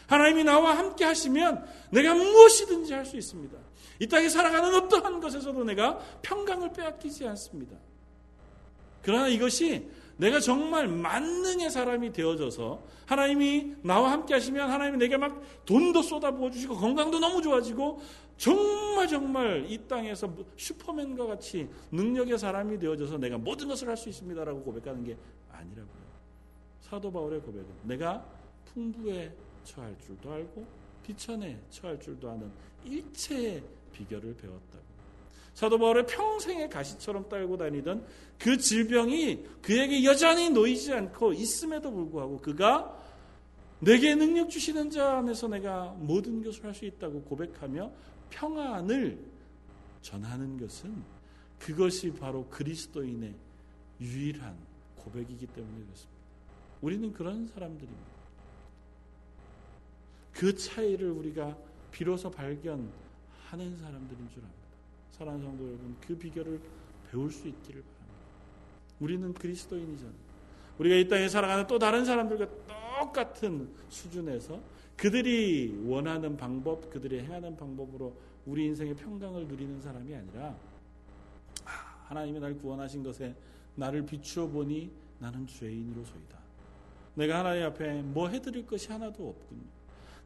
하나님이 0.09 0.44
나와 0.44 0.76
함께 0.76 1.05
하시면 1.05 1.64
내가 1.90 2.14
무엇이든지 2.14 2.92
할 2.92 3.05
수 3.05 3.16
있습니다. 3.16 3.57
이 4.00 4.07
땅에 4.07 4.29
살아가는 4.29 4.74
어떠한 4.74 5.20
것에서도 5.20 5.64
내가 5.64 5.98
평강을 6.22 6.72
빼앗기지 6.72 7.26
않습니다. 7.29 7.76
그러나 9.02 9.29
이것이 9.29 9.88
내가 10.16 10.40
정말 10.40 10.88
만능의 10.88 11.70
사람이 11.70 12.12
되어져서 12.12 12.83
하나님이 13.07 13.76
나와 13.83 14.12
함께 14.12 14.35
하시면 14.35 14.70
하나님이 14.70 14.96
내게 14.98 15.16
막 15.16 15.42
돈도 15.64 16.02
쏟아부어 16.02 16.50
주시고 16.50 16.76
건강도 16.76 17.18
너무 17.18 17.42
좋아지고 17.42 18.00
정말 18.37 19.09
정말 19.09 19.66
이 19.70 19.79
땅에서 19.87 20.33
슈퍼맨과 20.57 21.26
같이 21.26 21.68
능력의 21.92 22.38
사람이 22.38 22.79
되어져서 22.79 23.18
내가 23.18 23.38
모든 23.38 23.68
것을 23.68 23.88
할 23.88 23.96
수 23.96 24.09
있습니다라고 24.09 24.62
고백하는 24.62 25.05
게 25.05 25.16
아니라고요. 25.50 26.07
사도 26.81 27.11
바울의 27.11 27.40
고백은 27.40 27.66
내가 27.83 28.24
풍부에 28.72 29.33
처할 29.64 29.96
줄도 29.98 30.33
알고 30.33 30.66
비천에 31.02 31.59
처할 31.70 31.98
줄도 32.00 32.31
아는 32.31 32.50
일체의 32.85 33.62
비결을 33.92 34.37
배웠다고. 34.37 34.86
사도 35.57 35.79
바울의 35.79 36.05
평생의 36.05 36.69
가시처럼 36.69 37.31
딸고 37.31 37.57
다니던 37.57 38.07
그 38.38 38.59
질병이 38.59 39.42
그에게 39.62 40.05
여전히 40.05 40.51
놓이지 40.51 40.92
않고 40.92 41.33
있음에도 41.33 41.90
불구하고 41.90 42.37
그가 42.42 42.95
내게 43.81 44.14
능력 44.14 44.51
주시는 44.51 44.90
자 44.90 45.16
안에서 45.16 45.49
내가 45.49 45.97
모든 45.99 46.45
것을 46.45 46.62
할 46.66 46.75
수 46.75 46.85
있다고 46.85 47.23
고백하며 47.23 47.90
평안을 48.29 49.19
전하는 50.03 50.61
것은 50.61 50.95
그것이 51.59 52.12
바로 52.12 52.47
그리스도인의 52.51 53.35
유일한 54.03 54.55
고백이기 54.97 55.47
때문에 55.47 55.85
그렇습니다. 55.85 56.21
우리는 56.83 57.12
그런 57.14 57.49
사람들입니다. 57.49 58.07
그 60.35 60.55
차이를 60.55 61.09
우리가 61.12 61.57
비로소 61.90 62.31
발견하는 62.31 62.90
사람들인 63.51 64.29
줄 64.35 64.42
압니다. 64.42 64.56
사랑하는 65.16 65.46
성도 65.46 65.66
여러분, 65.66 65.96
그 66.07 66.14
비결을 66.14 66.61
배울 67.11 67.31
수 67.31 67.48
있기를 67.48 67.83
바랍니다. 67.83 68.16
우리는 69.00 69.33
그리스도인이잖아요. 69.33 70.26
우리가 70.79 70.96
이 70.96 71.09
땅에 71.09 71.29
살아가는 71.29 71.66
또 71.66 71.79
다른 71.79 72.05
사람들과 72.05 72.46
똑같은 73.00 73.70
수준에서 73.88 74.61
그들이 74.94 75.85
원하는 75.87 76.37
방법, 76.37 76.90
그들이 76.90 77.20
행하는 77.20 77.57
방법으로 77.57 78.14
우리 78.44 78.66
인생의 78.66 78.94
평강을 78.94 79.46
누리는 79.46 79.81
사람이 79.81 80.14
아니라 80.14 80.55
아, 81.64 81.70
하나님이 82.09 82.38
날 82.38 82.55
구원하신 82.59 83.02
것에 83.02 83.35
나를 83.74 84.05
비추어 84.05 84.46
보니 84.46 84.90
나는 85.18 85.46
죄인으로소이다. 85.46 86.38
내가 87.14 87.38
하나님 87.38 87.64
앞에 87.64 88.02
뭐 88.02 88.29
해드릴 88.29 88.66
것이 88.66 88.92
하나도 88.92 89.31
없군요. 89.31 89.64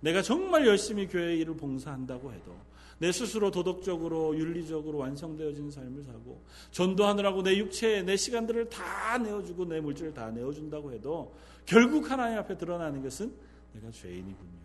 내가 0.00 0.20
정말 0.20 0.66
열심히 0.66 1.06
교회 1.06 1.36
일을 1.36 1.56
봉사한다고 1.56 2.32
해도 2.32 2.56
내 3.00 3.12
스스로 3.12 3.50
도덕적으로 3.50 4.36
윤리적으로 4.36 4.98
완성되어진 4.98 5.70
삶을 5.70 6.04
사고 6.04 6.42
전도하느라고 6.70 7.42
내 7.42 7.56
육체 7.56 8.02
내 8.02 8.14
시간들을 8.14 8.68
다 8.68 9.16
내어주고 9.16 9.64
내 9.64 9.80
물질을 9.80 10.12
다 10.12 10.30
내어준다고 10.30 10.92
해도 10.92 11.34
결국 11.64 12.10
하나님 12.10 12.38
앞에 12.38 12.58
드러나는 12.58 13.02
것은 13.02 13.32
내가 13.72 13.90
죄인이군요. 13.90 14.60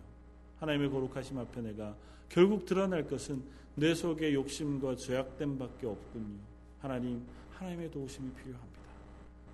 하나님의 0.59 0.89
거룩하심 0.89 1.37
앞에 1.37 1.61
내가 1.61 1.95
결국 2.27 2.65
드러날 2.65 3.07
것은 3.07 3.41
내 3.75 3.95
속에 3.95 4.33
욕심과 4.33 4.97
죄악됨밖에 4.97 5.87
없군요. 5.87 6.39
하나님 6.81 7.25
하나님의 7.53 7.89
도우심이 7.89 8.31
필요합니다. 8.33 8.81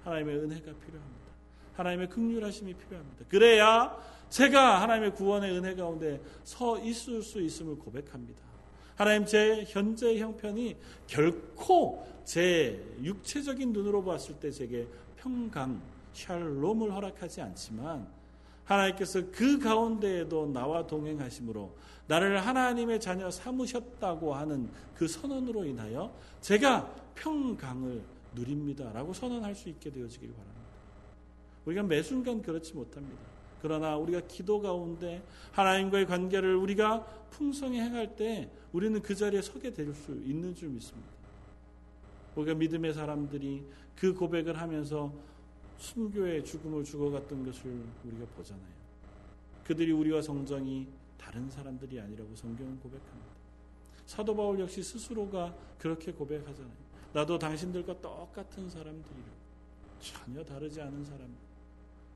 하나님의 0.06 0.38
은혜가 0.38 0.60
필요합니다. 0.60 1.22
하나님의 1.76 2.10
극률하심이 2.10 2.74
필요합니다. 2.74 3.26
그래야 3.30 3.96
제가 4.30 4.82
하나님의 4.82 5.14
구원의 5.14 5.56
은혜 5.56 5.76
가운데 5.76 6.20
서 6.44 6.84
있을 6.84 7.22
수 7.22 7.40
있음을 7.40 7.76
고백합니다. 7.76 8.51
하나님 9.02 9.26
제 9.26 9.66
현재 9.68 10.20
형편이 10.20 10.78
결코 11.08 12.08
제 12.24 12.80
육체적인 13.02 13.74
눈으로 13.74 14.04
봤을 14.04 14.36
때 14.36 14.52
제게 14.52 14.88
평강, 15.18 15.82
샬롬을 16.14 16.94
허락하지 16.94 17.42
않지만 17.42 18.08
하나님께서 18.64 19.24
그 19.32 19.58
가운데에도 19.58 20.46
나와 20.54 20.86
동행하심으로 20.86 21.76
나를 22.06 22.46
하나님의 22.46 23.00
자녀 23.00 23.32
삼으셨다고 23.32 24.36
하는 24.36 24.70
그 24.94 25.08
선언으로 25.08 25.66
인하여 25.66 26.14
제가 26.42 26.88
평강을 27.16 28.04
누립니다라고 28.36 29.14
선언할 29.14 29.56
수 29.56 29.70
있게 29.70 29.90
되어지길 29.90 30.30
바랍니다. 30.30 30.62
우리가 31.66 31.82
매 31.82 32.04
순간 32.04 32.40
그렇지 32.40 32.76
못합니다. 32.76 33.32
그러나 33.62 33.96
우리가 33.96 34.22
기도 34.28 34.60
가운데 34.60 35.22
하나님과의 35.52 36.06
관계를 36.08 36.56
우리가 36.56 37.06
풍성히 37.32 37.80
행할 37.80 38.16
때 38.16 38.52
우리는 38.72 39.02
그 39.02 39.16
자리에 39.16 39.42
서게 39.42 39.74
될 39.74 39.94
수 39.94 40.12
있는 40.12 40.54
줄 40.54 40.70
믿습니다. 40.70 41.10
우리가 42.36 42.54
믿음의 42.54 42.94
사람들이 42.94 43.66
그 43.96 44.14
고백을 44.14 44.58
하면서 44.58 45.12
순교의 45.78 46.46
죽음을 46.46 46.84
죽어갔던 46.84 47.44
것을 47.46 47.84
우리가 48.06 48.26
보잖아요. 48.36 48.82
그들이 49.64 49.92
우리와 49.92 50.22
성정이 50.22 50.88
다른 51.18 51.50
사람들이 51.50 52.00
아니라고 52.00 52.36
성경은 52.36 52.80
고백합니다. 52.80 53.32
사도 54.06 54.36
바울 54.36 54.60
역시 54.60 54.84
스스로가 54.84 55.56
그렇게 55.80 56.12
고백하잖아요. 56.12 56.92
나도 57.14 57.40
당신들과 57.40 58.02
똑같은 58.02 58.70
사람들이라고. 58.70 59.42
전혀 60.00 60.44
다르지 60.44 60.82
않은 60.82 61.04
사람. 61.04 61.28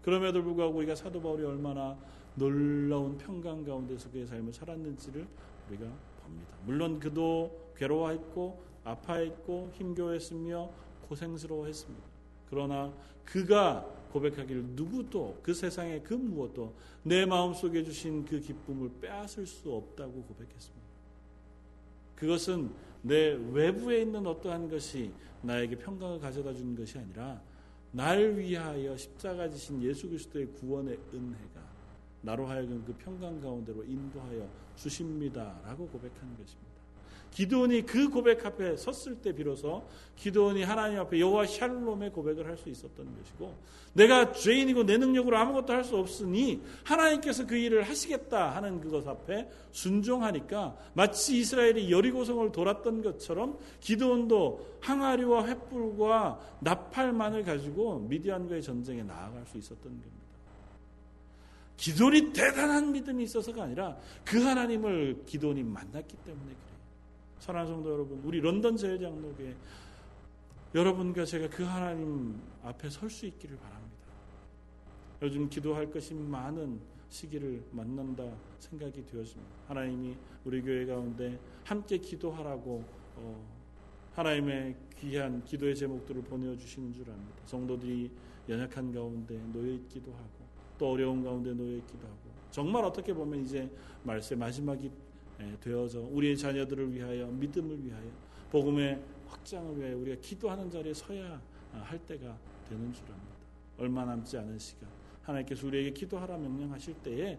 그럼에도 0.01 0.43
불구하고 0.43 0.77
우리가 0.77 0.95
사도 0.95 1.21
바울이 1.21 1.43
얼마나 1.43 1.97
놀라운 2.35 3.17
평강 3.17 3.63
가운데서 3.63 4.11
그의 4.11 4.25
삶을 4.27 4.53
살았는지를 4.53 5.25
우리가 5.69 5.85
봅니다. 6.21 6.57
물론 6.65 6.99
그도 6.99 7.71
괴로워했고 7.77 8.63
아파했고 8.83 9.71
힘겨워했으며 9.73 10.69
고생스러워했습니다. 11.07 12.03
그러나 12.49 12.93
그가 13.23 13.85
고백하기를 14.11 14.63
누구도 14.75 15.39
그 15.43 15.53
세상의 15.53 16.03
그 16.03 16.13
무엇도 16.13 16.73
내 17.03 17.25
마음속에 17.25 17.83
주신 17.83 18.23
그 18.25 18.39
기쁨을 18.39 18.91
빼앗을 19.01 19.45
수 19.45 19.73
없다고 19.73 20.23
고백했습니다. 20.23 20.85
그것은 22.15 22.71
내 23.01 23.37
외부에 23.51 24.01
있는 24.01 24.25
어떠한 24.25 24.69
것이 24.69 25.11
나에게 25.41 25.77
평강을 25.77 26.19
가져다 26.19 26.53
주는 26.53 26.75
것이 26.75 26.97
아니라 26.97 27.41
날 27.91 28.35
위하여 28.35 28.95
십자가 28.95 29.49
지신 29.49 29.81
예수 29.83 30.07
그리스도의 30.07 30.47
구원의 30.53 30.97
은혜가 31.13 31.64
나로 32.25 32.47
하여금 32.47 32.83
그 32.85 32.93
평강 32.93 33.39
가운데로 33.39 33.83
인도하여 33.83 34.47
주십니다라고 34.75 35.87
고백하는 35.87 36.35
것입니다. 36.37 36.75
기도원이 37.31 37.85
그 37.85 38.09
고백 38.09 38.45
앞에 38.45 38.77
섰을 38.77 39.15
때 39.21 39.33
비로소 39.33 39.85
기도원이 40.15 40.63
하나님 40.63 40.99
앞에 40.99 41.19
여호와 41.19 41.45
샬롬의 41.45 42.11
고백을 42.13 42.47
할 42.47 42.55
수 42.55 42.69
있었던 42.69 43.05
것이고 43.17 43.53
내가 43.93 44.31
죄인이고 44.31 44.85
내 44.85 44.97
능력으로 44.97 45.37
아무것도 45.37 45.73
할 45.73 45.83
수 45.83 45.97
없으니 45.97 46.61
하나님께서 46.85 47.45
그 47.45 47.57
일을 47.57 47.83
하시겠다 47.83 48.55
하는 48.55 48.79
그것 48.79 49.05
앞에 49.05 49.49
순종하니까 49.71 50.77
마치 50.93 51.37
이스라엘이 51.39 51.91
여리고성을 51.91 52.51
돌았던 52.53 53.01
것처럼 53.01 53.59
기도원도 53.81 54.77
항아리와 54.79 55.43
횃불과 55.43 56.39
나팔만을 56.61 57.43
가지고 57.43 57.99
미디안과의 57.99 58.61
전쟁에 58.63 59.03
나아갈 59.03 59.45
수 59.45 59.57
있었던 59.57 59.83
겁니다. 59.83 60.24
기도원이 61.77 62.31
대단한 62.33 62.91
믿음이 62.91 63.23
있어서가 63.23 63.63
아니라 63.63 63.97
그 64.23 64.41
하나님을 64.41 65.23
기도원이 65.25 65.63
만났기 65.63 66.15
때문에 66.17 66.45
그래요. 66.45 66.75
사랑하는 67.39 67.73
성도 67.73 67.91
여러분, 67.93 68.21
우리 68.23 68.39
런던 68.39 68.77
제일장로교회 68.77 69.55
여러분과 70.73 71.25
제가 71.25 71.49
그 71.49 71.63
하나님 71.63 72.41
앞에 72.63 72.89
설 72.89 73.09
수 73.09 73.25
있기를 73.25 73.57
바랍니다. 73.57 73.95
요즘 75.21 75.49
기도할 75.49 75.89
것이 75.91 76.13
많은 76.13 76.79
시기를 77.09 77.63
만난다 77.71 78.23
생각이 78.59 79.05
되어집니다. 79.05 79.51
하나님이 79.67 80.17
우리 80.43 80.61
교회 80.61 80.85
가운데 80.85 81.39
함께 81.63 81.97
기도하라고 81.97 82.83
어, 83.15 83.45
하나님의 84.13 84.75
귀한 84.99 85.43
기도의 85.45 85.75
제목들을 85.75 86.23
보내주시는 86.23 86.93
줄 86.93 87.09
압니다. 87.09 87.41
성도들이 87.45 88.11
연약한 88.49 88.91
가운데 88.93 89.37
놓여 89.53 89.71
있기도 89.73 90.11
하고 90.11 90.34
또 90.77 90.91
어려운 90.91 91.23
가운데 91.23 91.53
놓여 91.53 91.77
있기도 91.77 92.05
하고 92.05 92.17
정말 92.51 92.85
어떻게 92.85 93.13
보면 93.13 93.43
이제 93.43 93.69
말세 94.03 94.35
마지막이 94.35 94.89
예, 95.41 95.57
되어서 95.59 95.99
우리의 95.99 96.37
자녀들을 96.37 96.93
위하여 96.93 97.27
믿음을 97.27 97.83
위하여 97.83 98.05
복음의 98.51 99.01
확장을 99.27 99.77
위하여 99.77 99.97
우리가 99.97 100.21
기도하는 100.21 100.71
자리에 100.71 100.93
서야 100.93 101.41
할 101.73 101.99
때가 101.99 102.37
되는 102.69 102.93
줄 102.93 103.03
압니다. 103.03 103.35
얼마 103.77 104.05
남지 104.05 104.37
않은 104.37 104.57
시간 104.57 104.89
하나님께서 105.23 105.67
우리에게 105.67 105.91
기도하라 105.91 106.37
명령하실 106.37 106.93
때에 107.03 107.37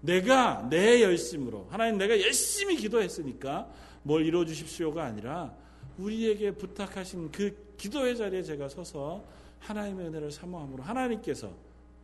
내가 0.00 0.66
내 0.70 1.02
열심으로 1.02 1.66
하나님 1.70 1.98
내가 1.98 2.18
열심히 2.20 2.76
기도했으니까 2.76 3.70
뭘 4.02 4.24
이루어 4.24 4.44
주십시오가 4.44 5.04
아니라 5.04 5.54
우리에게 5.98 6.52
부탁하신 6.52 7.32
그 7.32 7.74
기도의 7.76 8.16
자리에 8.16 8.42
제가 8.42 8.68
서서 8.68 9.24
하나님의 9.58 10.06
은혜를 10.06 10.30
사모함으로 10.30 10.82
하나님께서 10.84 11.52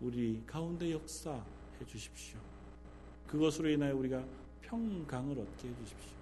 우리 0.01 0.43
가운데 0.47 0.93
역사해 0.93 1.43
주십시오. 1.87 2.39
그것으로 3.27 3.71
인하여 3.71 3.97
우리가 3.97 4.25
평강을 4.63 5.39
얻게 5.39 5.69
해 5.69 5.75
주십시오. 5.77 6.15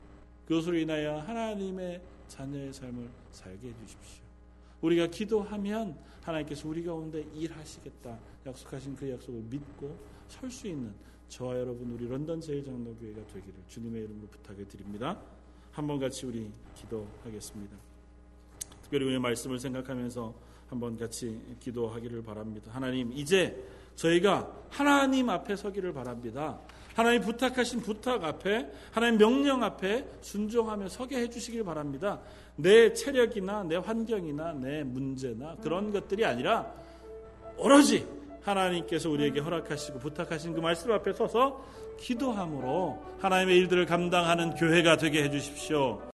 그것으로 0.47 0.77
인하여 0.79 1.19
하나님의 1.19 2.03
자녀의 2.29 2.73
삶을 2.73 3.09
살게 3.31 3.69
해 3.69 3.75
주십시오. 3.85 4.23
우리가 4.81 5.07
기도하면 5.07 5.97
하나님께서 6.23 6.69
우리 6.69 6.83
가운데 6.85 7.23
일하시겠다 7.35 8.19
약속하신 8.47 8.97
그 8.97 9.11
약속을 9.11 9.43
믿고 9.43 9.97
설 10.29 10.51
수 10.51 10.67
있는 10.67 10.95
저와 11.29 11.59
여러분 11.59 11.91
우리 11.91 12.07
런던 12.07 12.41
제일장로교회가 12.41 13.27
되기를 13.27 13.55
주님의 13.69 14.05
이름으로 14.05 14.29
부탁해 14.29 14.67
드립니다. 14.69 15.21
한번 15.71 15.99
같이 15.99 16.27
우리 16.27 16.51
기도하겠습니다. 16.75 17.77
특별히 18.83 19.07
오늘 19.07 19.21
말씀을 19.21 19.59
생각하면서 19.59 20.35
한번 20.73 20.97
같이 20.97 21.39
기도하기를 21.61 22.23
바랍니다. 22.25 22.71
하나님 22.73 23.13
이제 23.13 23.63
저희가 23.95 24.51
하나님 24.71 25.29
앞에 25.29 25.55
서기를 25.55 25.93
바랍니다. 25.93 26.59
하나님 26.95 27.21
부탁하신 27.21 27.81
부탁 27.81 28.25
앞에 28.25 28.71
하나님 28.91 29.19
명령 29.19 29.63
앞에 29.63 30.07
순종하며 30.23 30.89
서게 30.89 31.19
해주시길 31.19 31.63
바랍니다. 31.65 32.21
내 32.57 32.93
체력이나 32.95 33.65
내 33.65 33.77
환경이나 33.77 34.55
내 34.55 34.83
문제나 34.83 35.57
그런 35.63 35.93
것들이 35.93 36.25
아니라 36.25 36.73
오로지 37.59 38.07
하나님께서 38.43 39.11
우리에게 39.11 39.41
허락하시고 39.41 39.99
부탁하신 39.99 40.55
그 40.55 40.61
말씀 40.61 40.91
앞에 40.91 41.13
서서 41.13 41.65
기도함으로 42.01 42.99
하나님의 43.21 43.59
일들을 43.59 43.85
감당하는 43.87 44.55
교회가 44.55 44.97
되게 44.97 45.23
해주십시오. 45.23 46.03